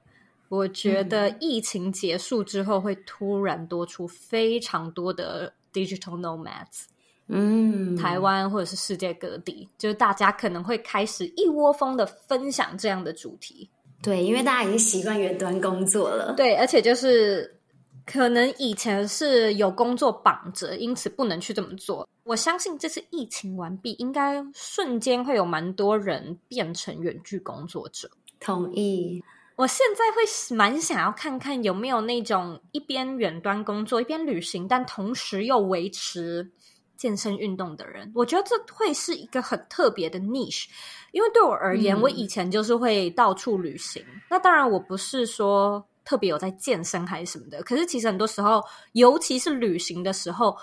[0.48, 6.86] 我觉得疫情结束之后会突然多出非常多的 digital nomads，
[7.28, 13.68] 嗯，台湾或者是世界各地，就是大家可能会开始一窝蜂的分享这样的主题。
[14.02, 16.34] 对，因为大家已经习惯远端工作了。
[16.36, 17.58] 对，而且就是。
[18.04, 22.08] 可能以前是有工作绑着，因此不能去这么做。
[22.24, 28.10] 我相信这次疫情完毕，应该瞬间会有蛮多人变成远距工作者。
[28.40, 29.22] 同意。
[29.56, 36.50] 我现在会蛮想要看看有没有那种一边远端工作一边旅行，但同时又维持
[36.96, 38.10] 健身运动的人。
[38.14, 40.64] 我觉得这会是一个很特别的 niche，
[41.12, 44.04] 因为对我而言，我以前就是会到处旅行。
[44.28, 45.84] 那当然，我不是说。
[46.04, 48.62] 特别有在健身还是什么的，可是其实很多时候，
[48.92, 50.56] 尤其是旅行的时候，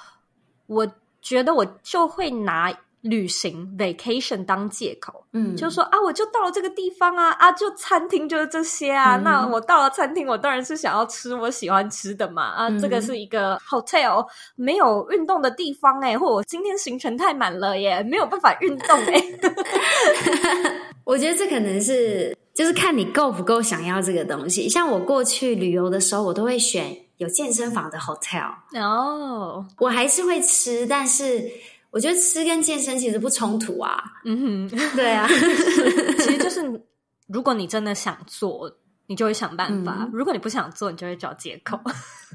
[0.68, 0.88] 我
[1.22, 19.40] 觉得我就会拿旅行 vacation 当借口，嗯，就说啊，我就到了这个地方啊，啊，就餐厅就是这些啊，嗯、那我到了餐厅，我当然是想要吃我喜欢吃的嘛，啊，嗯、这个是一个 hotel 没有运动的地方哎、欸，或我今天行程太满了耶，没有办法运动哎、欸，
[21.10, 31.50] 我觉得这可能是就是看你够不够想要这个东西，像我过去旅游的时候，我都会选有健身房的 hotel 哦，我还是会吃，但是。
[31.92, 35.28] 我觉得吃跟健身其实不冲突啊，嗯哼，对啊，
[36.22, 36.62] 其实就是
[37.26, 38.72] 如果你真的想做，
[39.08, 41.80] 你就会想办法；嗯、如果你不想做，你就会找借口。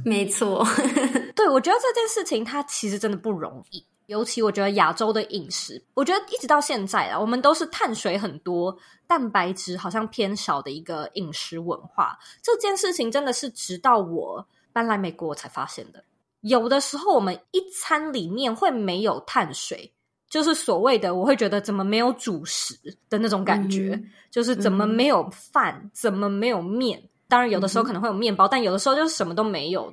[0.05, 0.67] 没错，
[1.37, 12.19] 对，我觉得这件事情它其实真的不容易，尤其我觉得亚洲的饮食，我觉得一直到现在啊，我们都是碳水很多、蛋白质好像偏少的一个饮食文化。
[12.43, 16.05] 这件事情真的是直到我搬来美国才发现的。
[16.43, 19.91] 有的时候，我们一餐里面会没有碳水，
[20.29, 22.75] 就是所谓的我会觉得怎么没有主食
[23.09, 27.03] 的那种感觉，嗯、就是怎么没有饭，嗯、怎么没有面。
[27.27, 29.91] 当然，有的时候可能会有面包，嗯、但有的时候就是什么都没有。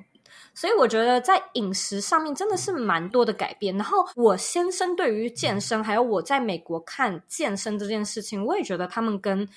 [0.54, 3.76] 所以，我觉得在饮食上面真的是蛮多的改变。
[3.78, 9.48] 然后，我先生对于健身，还有我在美国看健身这件事情，我也觉得他们跟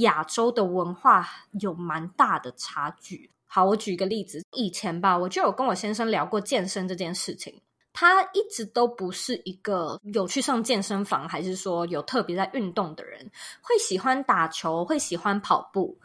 [0.00, 1.26] 亚洲的文化
[1.60, 3.30] 有蛮大的差距。
[3.46, 7.60] 好，我举一个例子，以前吧，我就有跟我先生聊过健身这件事情。
[7.94, 13.28] 他一直都不是一个有去上健身房，还是说有特别在运动的人，
[13.62, 15.98] 会喜欢打球，会喜欢跑步，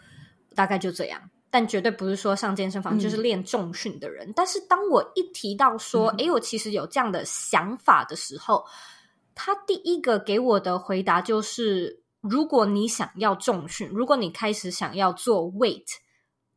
[0.56, 1.22] 大概就这样。
[1.54, 4.28] 但绝对不是说上健身房就是练重训的人。
[4.28, 8.66] 嗯、但是当我一提到说，诶、嗯，我其实有这样的想法的时候，
[9.36, 15.86] 他第一个给我的回答就是：如果你想要重训，如果你开始想要做 weight。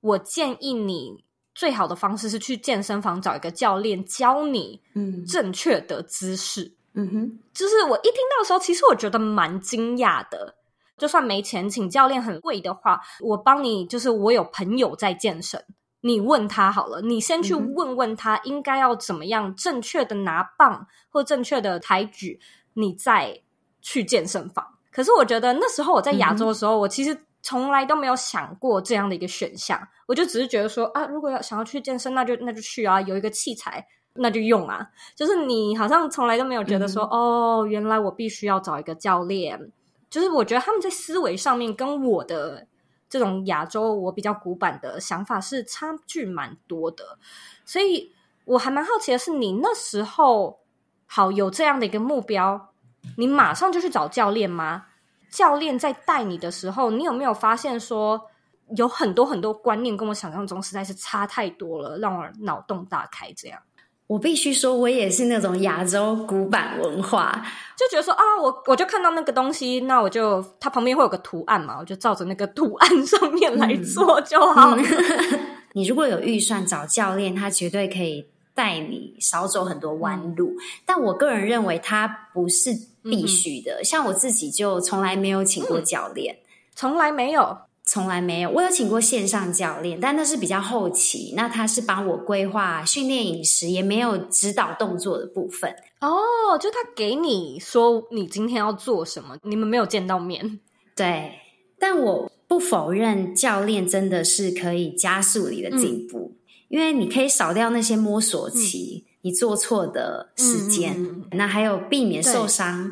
[0.01, 1.23] 我建议你
[1.55, 6.73] 最好的方式是去健身房找一个教练教你，嗯，正确的姿势。
[6.95, 10.56] 嗯哼，就是我一听到的时候，其实我觉得蛮惊讶的。
[10.99, 15.63] 就算没钱请教练很贵的话，我帮你，就是我有朋友在健身，
[16.01, 22.41] 你问他好了，你先去问问他应该要怎么样正确的拿棒或正确的抬举，
[22.75, 23.43] 你再
[23.81, 24.67] 去健身房。
[24.91, 27.19] 可是我觉得那时候我在亚洲的时候，我其实。
[27.43, 34.85] 从来都没有想过这样的一个选项，我就只是觉得说啊，如果要想要去健身，那就那就去啊，有一个器材那就用啊。
[35.15, 39.71] 就是你好像从来都没有觉得说，嗯、哦，原来我必须要找一个教练。
[40.16, 42.66] 就是我觉得他们在思维上面跟我的
[43.07, 47.18] 这种亚洲我比较古板的想法是差距蛮多的，
[47.66, 48.14] 所以
[48.46, 50.61] 我还蛮好奇的是，你那时候
[51.05, 52.72] 好有这样的一个目标，
[53.18, 54.87] 你马上就去找教练吗？
[55.29, 58.31] 教练在带你的时候，你有没有发现说
[58.74, 63.31] 有很多很多观念跟我想象中实在是差太多了，让我脑洞大开？
[63.35, 63.61] 这样，
[64.07, 67.45] 我必须说，我也是那种亚洲古板文化，
[67.77, 74.83] 就觉得说啊，我我就看到那个东西，那我就它旁边会有个图案嘛，我就照着那个图案上面来做就好了。
[74.83, 75.40] 嗯、
[75.75, 82.71] 你如果有预算找教练，他绝对可以带你少走很多弯路，嗯、但我个人认为他不是。
[83.09, 86.42] 必须的，像我自己就从来没有请过教练，嗯，
[86.75, 88.51] 从来没有，从来没有。
[88.51, 95.75] 我有请过线上教练，但那是比较后期，那他是帮我规划训练饮食，也没有指导动作的部分。
[96.01, 100.61] 哦，就他给你说你今天要做什么，你们没有见到面。
[100.94, 101.33] 对，
[101.79, 106.37] 但我不否认教练真的是可以加速你的进步，嗯，
[106.68, 109.05] 因为你可以少掉那些摸索期。
[109.07, 112.88] 嗯你做错的时间，嗯、那还有避免受伤。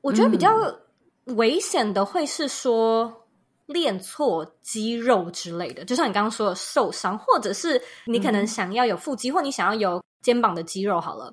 [0.00, 0.50] 我觉得比较
[1.36, 3.27] 危险的会是说
[3.68, 11.32] 练错肌肉之类的，就像你刚刚说的受伤，或者是你可能想要有腹肌，嗯、或你想要有肩膀的肌肉，好了。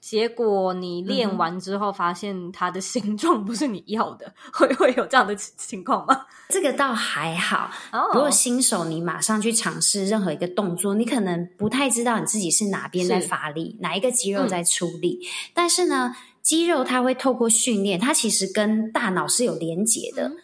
[0.00, 6.24] 结果你练完之后，发现它的形状不是你要的，嗯、会会有这样的情况吗？
[6.48, 7.68] 这个倒还好。
[7.90, 8.14] Oh.
[8.14, 15.18] 如果新手你马上去尝试任何一个动作，你可能不太知道你自己是哪边在发力，哪一个肌肉在出力。
[15.20, 20.28] 嗯、但是呢，肌肉它会透过训练，它其实跟大脑是有连结的。
[20.28, 20.36] 嗯、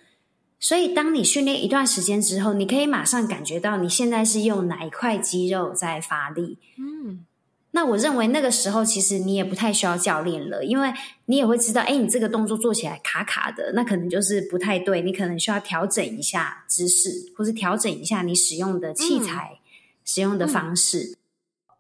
[0.65, 6.57] 所以当你训练一段时间之后，你可以马上感觉到你现在是用哪一块肌肉在发力。
[6.79, 7.27] 嗯。
[7.73, 10.91] 那我认为那个时候其实你也不太需要教练了，因为
[11.27, 19.61] 你也会知道，哎，你这个动作做起来卡卡的，那可能就是不太对，你可能需要调整一下姿势，或是调整一下你使用的器材、嗯、
[20.07, 21.19] 使用的方式。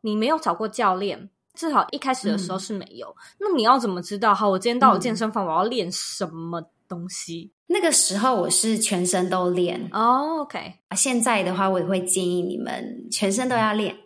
[0.03, 3.09] 你没有找过教练，至少一开始的时候是没有。
[3.09, 4.35] 嗯、那你要怎么知道？
[4.35, 6.61] 好，我今天到了健身房，我要练什么
[6.95, 7.51] 东西？
[7.66, 9.88] 那个时候我是全身都练。
[9.92, 10.74] 哦，OK。
[10.95, 13.97] 现在的话，我也会建议你们全身都要练。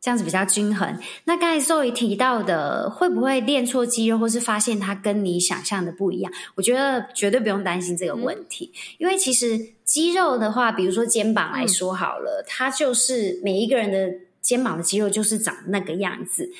[0.00, 0.98] 这样子比较均衡。
[1.24, 6.30] 那刚才 Zoe 提到的，会不会练错肌肉，或是发现它跟你想象的不一样？
[6.56, 16.50] 我觉得绝对不用担心这个问题，嗯、因为其实肌肉的话，比如说肩膀来说好了，嗯、它就是每一个人的肩膀的肌肉就是长那个样子。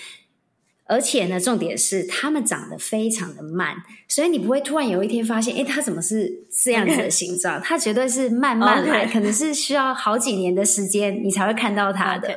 [0.87, 3.75] 而且呢，重点是它们长得非常的慢，
[4.07, 6.31] 所以你不会突然有一天发现，诶，它怎么是
[6.63, 7.59] 这样子的形状？
[7.63, 12.37] 它绝对是慢慢来 可能是需要好几年的时间，你才会看到它的。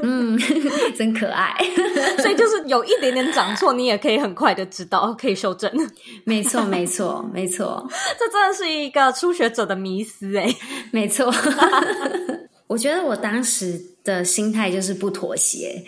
[0.00, 0.36] 嗯，
[0.98, 1.54] 真可爱。
[2.18, 5.70] 所以就是有一点点长错，你也可以很快的知道，可以修正。
[6.24, 7.88] 没错，没错，没错。
[8.18, 10.52] 这真的是一个初学者的迷思诶。
[10.90, 11.32] 没错。
[12.66, 15.84] 我觉得我当时的心态就是不妥协。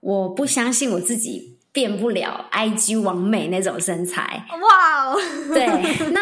[0.00, 4.46] 我不相信我自己变不了 IG 完美那种身材。
[4.50, 5.20] 哇 Wow！
[5.54, 6.20] 对，那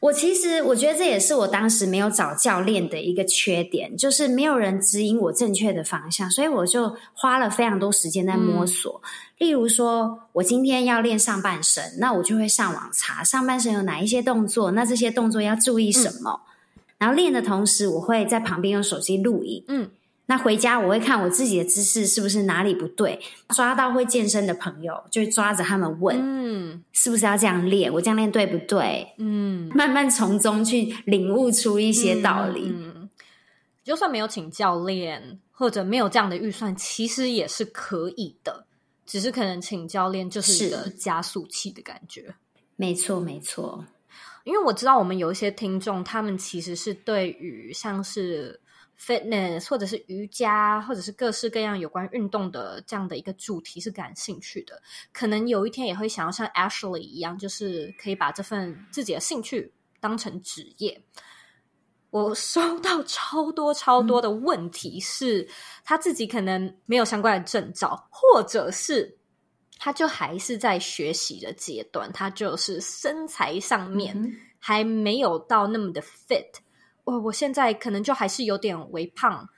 [0.00, 9.00] 我其实我觉得这也是我当时没有找教练的一个缺点，就是没有人指引我正确的方向，所以我就花了非常多时间在摸索。
[9.04, 16.40] 嗯、例如说，我今天要练上半身，那我就会上网查上半身有哪一些动作，那这些动作要注意什么。
[16.46, 19.62] 嗯、然后练的同时，我会在旁边用手机录影。
[19.68, 19.90] 嗯。
[20.30, 23.18] 那回家我会看我自己的姿势是不是哪里不对，
[23.48, 27.92] 抓到会健身的朋友就抓着他们问，嗯，是不是要这样练？
[27.92, 29.12] 我这样练对不对？
[29.18, 32.72] 嗯，慢慢从中去领悟出一些道理。
[32.72, 33.10] 嗯，嗯，
[33.82, 38.64] 就算没有请教练或者没有这样的预算，其实也是可以的，
[39.04, 42.32] 只是可能请教练就是一个加速器的感觉。
[42.76, 43.84] 没错，没错，
[44.44, 48.60] 因为我知道我们有一些听众，他们其实是对于像是。
[49.00, 54.82] Fitness 或者是瑜伽，或者是各式各样有关运动的这样的一个主题是感兴趣的，
[55.12, 61.02] 可能有一天也会想要像 Ashley 一样，就是可以把这份自己的兴趣当成职业。
[62.10, 65.48] 我收到超多超多的问题，是
[65.84, 69.16] 他自己可能没有相关的证照，或者是
[69.78, 76.48] 他就还是在学习的阶段，他就是身材上面还没有到那么的 fit。
[77.04, 79.48] 我我现在可能就还是有点微胖，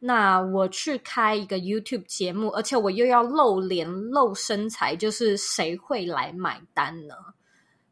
[0.00, 7.14] 那我去开一个 YouTube 节目，而且我又要露脸露身材，就是谁会来买单呢？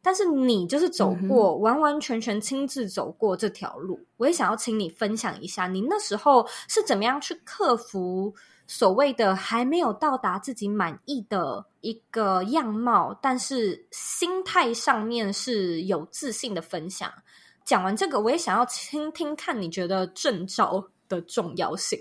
[0.03, 8.33] 但是你就是走过，完完全全亲自走过这条路，我也想要请你分享一下，你那时候是怎么样去克服
[8.65, 17.11] 所谓的还没有到达自己满意的一个样貌，但是心态上面是有自信的分享。
[17.71, 21.97] 讲完这个，我也想要听听看，你觉得证照的重要性？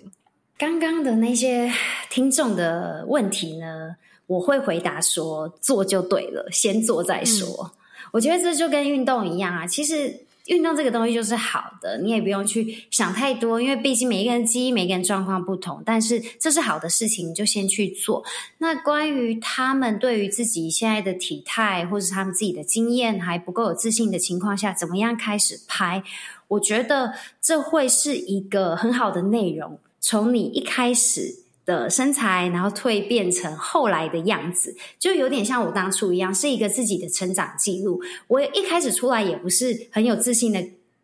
[0.58, 1.72] 刚刚的那些
[2.10, 3.94] 听众的问题呢，
[4.26, 7.46] 我会回答说，做就对了，先做再说。
[7.46, 7.70] 嗯、
[8.10, 10.12] 我觉得这就跟运动一样啊，其实。
[10.50, 15.80] 运动这个东西就是好的，你也不用去想太多，因为毕竟每一个人基因、每个人状况不同。
[15.86, 18.24] 但是这是好的事情，你就先去做。
[18.58, 26.02] 那关于他们对于自己现在的体态，或是他们自己的经验还不够有自信的情况下，怎么样开始拍？
[26.48, 29.78] 我觉得这会是一个很好的内容。
[30.00, 31.49] 从你一开始。
[31.70, 38.02] 的身材，然后蜕变成后来的样子，就有点像我当初一样，是一个自己的成长记录。
[38.26, 40.60] 我一开始出来也不是很有自信的，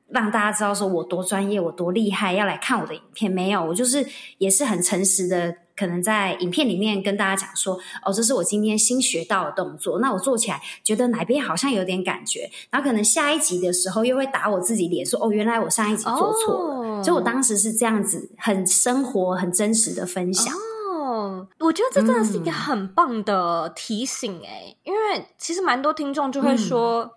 [0.08, 3.30] 让大家知道说我多专业，我多厉害，要来看我的影片。
[3.30, 4.04] 没有，我就是
[4.38, 16.96] 也是很诚实的，可能在影片里面跟大家讲说，哦，这是我今天新学到的动作，那我做起来觉得哪边好像有点感觉，然后可能下一集的时候又会打我自己脸，说，哦，原来我上一集做错了。
[16.96, 17.04] Oh.
[17.04, 20.54] 就我当时是这样子，很生活、很真实的分享。
[20.98, 27.10] 哦，我觉得这真的是一个很棒的提醒诶、欸，嗯、因为其实蛮多听众就会说，嗯、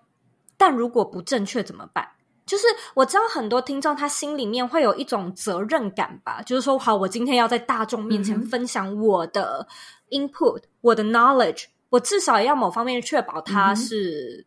[0.58, 2.10] 但如果不正确怎么办？
[2.50, 9.66] 就是我知道很多听众他心里面会有一种责任感吧，就是说，好，我今天要在大众面前分享我的
[10.10, 14.46] input，、嗯、我的 knowledge，我至少要某方面确保它是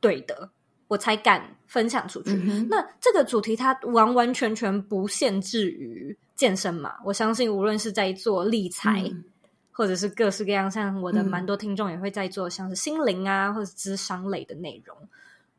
[0.00, 0.34] 对的。
[0.40, 0.50] 嗯
[0.86, 2.32] 我才敢分享出去。
[2.32, 6.96] 嗯、那这个主题它完完全全不限制于健身嘛？
[7.04, 9.24] 我相信无论是在做理财，嗯、
[9.72, 14.96] 或者是各式各样，像我的蛮多听众也会在做，像是心灵啊，或者智商类的内容，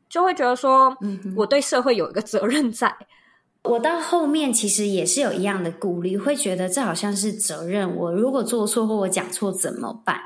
[0.08, 0.96] 就会觉得说，
[1.34, 2.88] 我对社会有一个责任在。
[2.88, 7.96] 嗯、我到后面其实也是有一样的顾虑，会觉得这好像是责任。
[7.96, 10.20] 我如果做错或我讲错怎么办？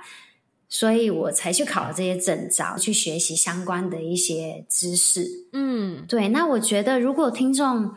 [0.72, 5.26] 所以我才去考了这些证照，去学习相关的一些知识。
[5.52, 6.28] 嗯，对。
[6.28, 7.90] 那我觉得，如果听众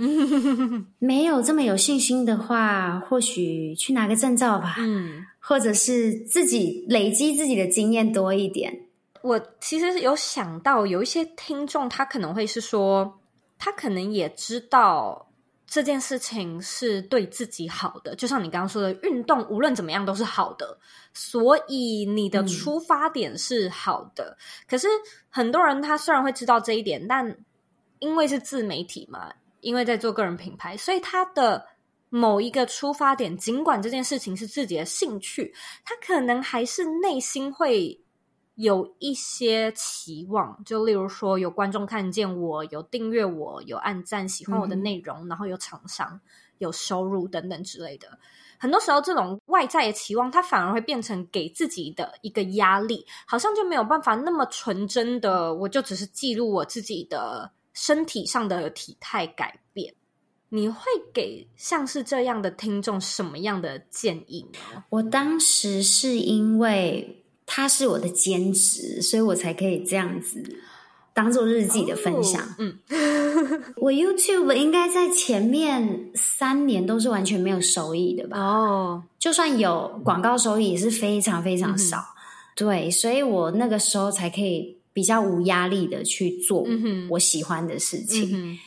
[0.97, 4.77] 没有这么有信心的话，或许去拿个证照吧。
[4.79, 8.82] 嗯，或者是自己累积自己的经验多一点。
[9.23, 13.21] 我其实有想到，有一些听众他可能会是说，
[13.57, 15.31] 他可能也知道
[15.65, 20.77] 这件事情是对自己好的，就像你刚刚说的，运动无论怎么样都是好的，
[21.13, 24.35] 所以你的出发点是好的。
[24.37, 24.89] 嗯、可是
[25.29, 27.37] 很多人他虽然会知道这一点，但
[27.99, 31.65] 因为是自媒体嘛，因为在做个人品牌，所以他的
[32.09, 35.55] 某一个出发点，尽管这件事情是自己的兴趣，
[35.85, 37.97] 他可能还是内心会。
[38.55, 46.21] 有一些期望，就例如说有观众看见我，有订阅我，有按赞喜欢我的内容，嗯、然后有厂商
[46.59, 48.07] 有收入等等之类的。
[48.59, 59.95] 很多时候，这种外在的期望，它反而会变成给自己的一个压力，好像就没有办法那么纯真的，我就只是记录我自己的身体上的体态改变。
[60.49, 64.83] 你会给像是这样的听众什么样的建议呢？
[64.89, 67.22] 我当时是因为。
[67.45, 70.41] 它是我的兼职，所以我才可以这样子
[71.13, 72.41] 当做日记的分享。
[72.41, 78.37] 哦、嗯， 我 YouTube 应该在前面三年都是完全没有收益的吧？
[78.37, 81.97] 哦，就算有广告收益也是非常非常少。
[81.97, 82.03] 嗯、
[82.55, 86.65] 对，所以我那个时候才可以比较无压力的去做
[87.09, 88.31] 我喜欢的事情。
[88.33, 88.57] 嗯、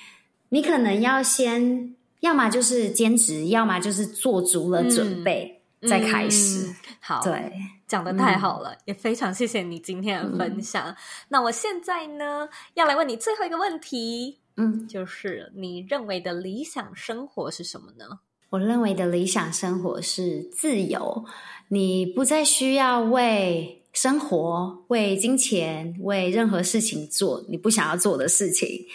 [0.51, 5.51] 你可能要先，要么就是兼职，要么就是做足了准备。
[5.53, 5.53] 嗯
[5.87, 7.53] 再开始，嗯、好，对，
[7.87, 10.89] 讲得太好了，嗯、也非常谢谢你今天的分享。
[10.89, 10.97] 嗯、
[11.28, 18.20] 那我现在呢，要来问你最后一个问题，嗯，就是你认为的理想生活是什么呢？
[18.51, 21.24] 我认为的理想生活是自由，
[21.68, 28.87] 你不再需要为生活、为金钱、为任何事情做你不想要做的事情，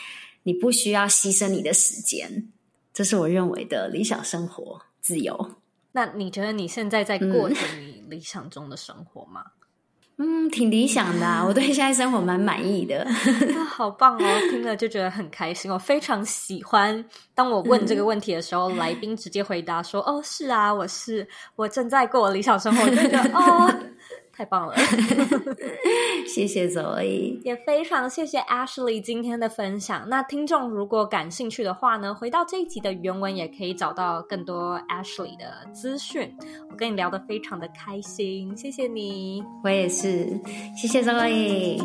[0.44, 2.50] 你不需要牺牲你的时间，
[2.94, 5.52] 这是我认为的理想生活，自由。
[5.92, 9.44] 那你觉得你现在在过着你理想中的生活吗？
[10.18, 13.08] 嗯，挺理想的啊， 我对现在生活蛮满意的。
[13.68, 15.72] 好棒哦， 听了就觉得很开心。
[15.72, 17.04] 我非常喜欢
[17.34, 23.74] 当我问这个问题的时候，嗯、来宾直接回答说：“哦，是啊，我是，我正在过我理想生活。”我就觉得 哦。
[24.42, 24.74] 太棒了，
[26.26, 30.10] 谢谢 Zoe，也非常谢谢 Ashley 今天的分享。
[30.10, 36.36] 那听众如果感兴趣的话呢，回到这一集的原文也可以找到更多 Ashley 的资讯。
[36.72, 40.28] 我跟你聊得非常的开心，谢谢你，我也是，
[40.76, 41.78] 谢谢 Zoe。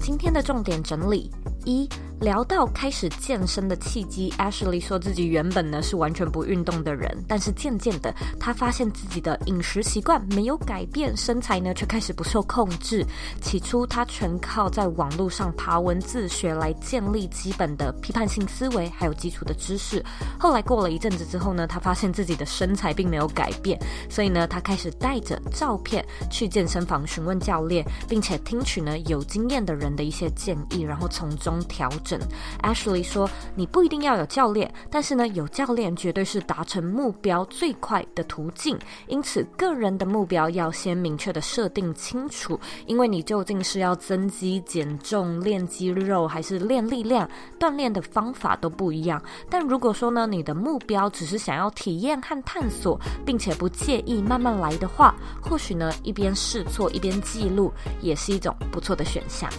[0.00, 1.30] 今天的重点整理
[1.66, 1.86] 一。
[2.24, 13.04] 聊到开始健身的契机，Ashley 说自己原本呢是完全不运动的人，但是渐渐的，他发现自己的饮食习惯没有改变，身材呢却开始不受控制。
[13.42, 20.02] 起初，他全靠在网络上爬文自学来建立基本的批判性思维，还有基础的知识。
[20.40, 32.13] 后来过了一阵子之后呢，他发现自己的身材并没有改变，所以呢，他开始带着照片去健身房询问教练，并且听取呢有经验的人的一些建议，然后从中调整。
[32.62, 38.78] Ashley 说：“你不一定要有教练，但是呢，有教练绝对是达成目标最快的途径。
[39.06, 49.22] 因此，个人的目标要先明确的设定清楚，因为你究竟是要增肌、减重、练肌肉，还是练力量，锻炼的方法都不一样。
[49.50, 59.50] 但如果说呢，你的目标只是想要体验和探索，并且不介意慢慢来的话，或许呢，一边试错一边记录，也是一种不错的选项。”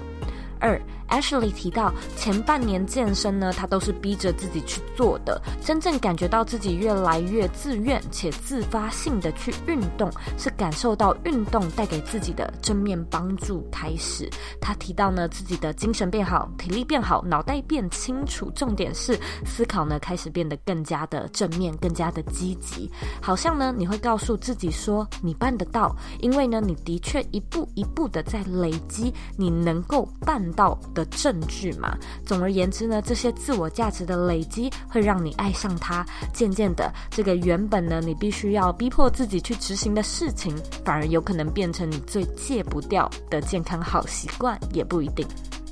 [0.60, 0.82] 二。
[1.08, 5.40] Ashley 提到，前半年健身呢，他都是逼着自己去做的。
[5.64, 14.28] 真正感觉到自己越来越自愿且自发性的去运动，是感受到运动带给自己的正面帮助开始。
[14.60, 22.90] 他提到呢，自己的精神变好，体力变好，脑袋变清楚，重点是思考呢开始变得更加的正面，更加的积极。
[23.22, 31.98] 好像呢，你会告诉自己说，你办得到，因为呢，你的确一步一步的在累积你能够办到的证据嘛。
[32.26, 36.06] 总而言之呢，这些自我价值的累积会让你爱上它。
[36.34, 45.26] 渐渐的，这个原本呢你必须要逼迫自己去执行的事情，反而有可能变成你最戒不掉的健康好习惯，也不一定。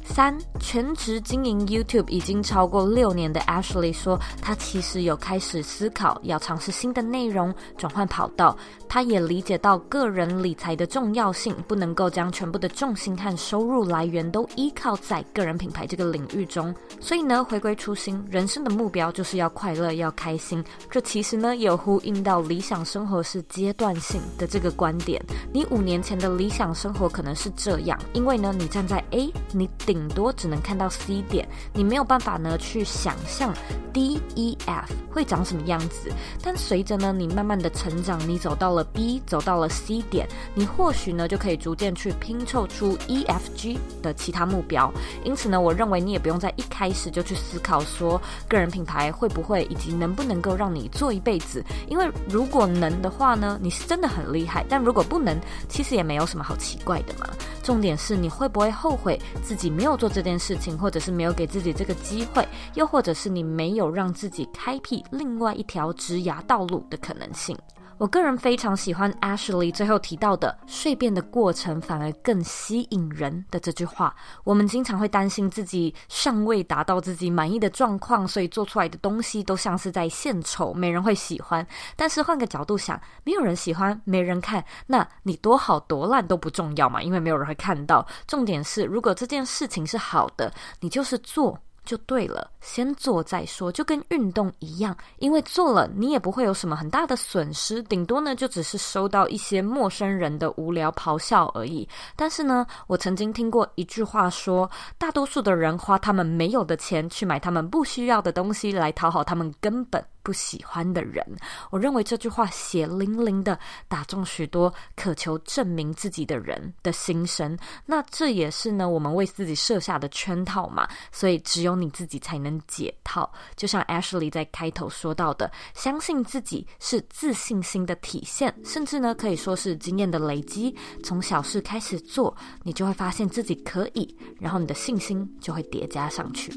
[0.06, 8.56] 三，全职经营 YouTube 已经超过六年的 Ashley 说，她其实有开始思考要尝试新的内容，转换跑道。
[8.88, 16.74] 她也理解到个人理财的重要性，不能够将全部的重心和收入来源都依靠在个人品牌这个领域中。
[17.00, 20.64] 所以呢，回归初心，人生的目标就是要快乐，要开心。
[20.92, 25.20] 这其实呢，有呼应到理想生活是阶段性的这个观点。
[25.52, 33.54] 你五年前的理想生活可能是这样，因为呢，你站在 A，你顶顶多只能看到 C 点，你没有办法呢去想象
[33.94, 36.12] D E F 会长什么样子。
[36.42, 44.92] 但随着呢你慢慢的成长，你走到了 B，走到了 C 点，你或许呢就可以逐渐去拼凑出 E F G 的其他目标。
[45.24, 51.64] 因此呢，我认为你也不用在一开始就去思考说个人品牌会不会以及能不能够让你做一辈子。
[51.88, 55.40] 因为如果能的话呢，你是真的很厉害；但如果不能，
[55.70, 57.30] 其实也没有什么好奇怪的嘛。
[57.64, 62.46] 重点是你会不会后悔自己没有做这件事情，或者是没有给自己这个机会，
[62.76, 67.58] 又或者是你没有让自己开辟另外一条职涯道路的可能性。
[68.04, 74.14] 我个人非常喜欢 Ashley 最后提到的“蜕变的过程反而更吸引人”的这句话。
[74.44, 81.66] 我们经常会担心自己尚未达到自己满意的状况，所以做出来的东西都像是在献丑，没人会喜欢。
[81.96, 88.06] 但是换个角度想，没有人喜欢，没人看，那你多好多烂都不重要嘛，因为没有人会看到。
[88.28, 91.58] 重点是，如果这件事情是好的，你就是做。
[91.86, 101.88] 就对了，先做再说，就跟运动一样，因为做了你也不会有什么很大的损失，顶多呢就只是收到一些陌生人的无聊咆哮而已。
[102.16, 111.24] 但是呢，我曾经听过一句话说，大多数的人花他们没有的钱去买他们不需要的东西，来讨好他们根本不喜欢的人，
[111.70, 117.56] 我认为这句话血淋淋的打中许多渴求证明自己的人的心声。
[117.86, 120.88] 那这也是呢，我们为自己设下的圈套嘛。
[121.12, 123.30] 所以只有你自己才能解套。
[123.56, 130.74] 就像 Ashley 在开头说到的，相信自己是自信心的体现，甚至呢可以说是经验的累积。
[131.04, 136.52] 从小事开始做，你就会发现自己可以，然后你的信心就会叠加上去。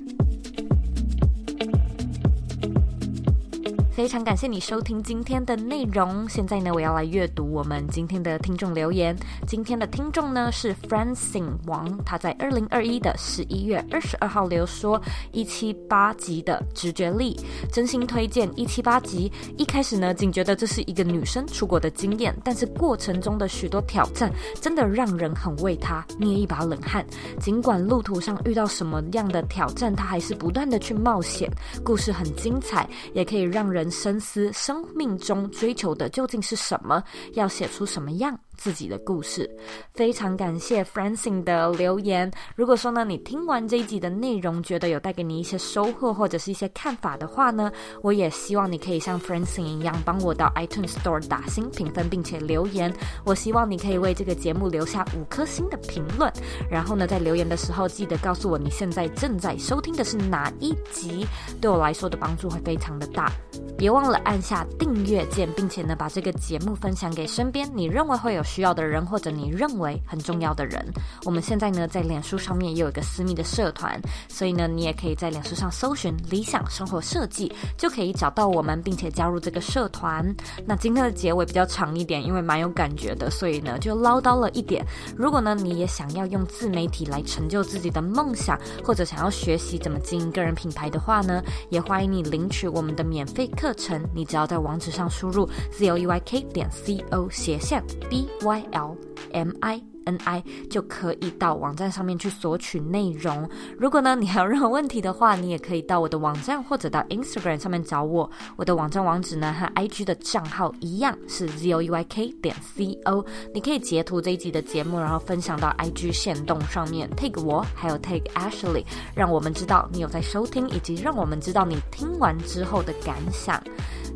[3.96, 6.28] 非常感谢你收听今天的内容。
[6.28, 9.16] 现在呢，我要来阅读我们今天的听众留言。
[9.46, 15.00] 今天的听众呢是 Francine 王，他在二零二一的十一月二十二号留说
[15.32, 17.40] 一七八集的直觉力，
[17.72, 19.32] 真心推荐一七八集。
[19.56, 24.30] 一开始呢，仅觉得这是一个女生出国的经验，但是过程中的许多挑战，
[24.60, 27.02] 真的让人很为她捏一把冷汗。
[27.40, 31.50] 尽管路途上遇到什么样的挑战，她还是不断的去冒险。
[31.82, 33.85] 故事很精彩，也可以让人。
[33.90, 37.02] 深思生命中追求的究竟是什么？
[37.32, 39.48] 要写出什么样自己的故事？
[39.94, 42.30] 非常感谢 Francine 的留言。
[42.54, 47.70] 如果说呢，你听完这一集的内容，觉得有带给你一些收获或者是一些看法的话呢，
[48.02, 52.92] 我也希望你可以像 Francine 一样，帮我到 iTunes Store 打星评分，并且留言。
[53.24, 56.32] 我希望你可以为这个节目留下五颗星的评论。
[56.70, 61.26] 然后呢，在留言的时候，记得告诉我你现在正在收听的是哪一集，
[61.60, 63.30] 对我来说的帮助会非常的大。
[63.76, 70.82] 别忘了按下订阅键，并且呢，把这个节目分享给身边你认为会有需要的人，或者你认为很重要的人。
[71.24, 80.34] 我们现在呢，在脸书上面也有一个私密的社团，所以呢，你也可以在脸书上搜寻“理想生活设计”，就可以找到我们，并且加入这个社团。
[80.64, 84.84] 那今天的结尾比较长一点，因为蛮有感觉的，所以呢，就唠叨了一点。
[85.16, 93.72] 如果呢，你也想要用自媒体来成就自己的梦想，或者想要学习怎么经营个人品牌的话呢，也欢迎你领取我们的免费课。
[93.76, 98.96] 程，你只要在网址上输入 z o e y k 点 c o 斜线 b y l
[99.32, 103.48] m i n i 就可以到网站上面去索取内容。
[103.76, 108.30] 如果呢，你还有任何问题的话，你也可以到我的网站或者到 Instagram 上面找我。
[108.54, 113.24] 我的网站网址呢和 IG 的账号一样是 z o e y k 点 c o。
[113.52, 123.60] 你可以截图这一集的节目，然后分享到 IG 线动上面，tag 我，还有 tag Ashley，让我们知道你有在收听，以及让我们知道你听完之后的感想。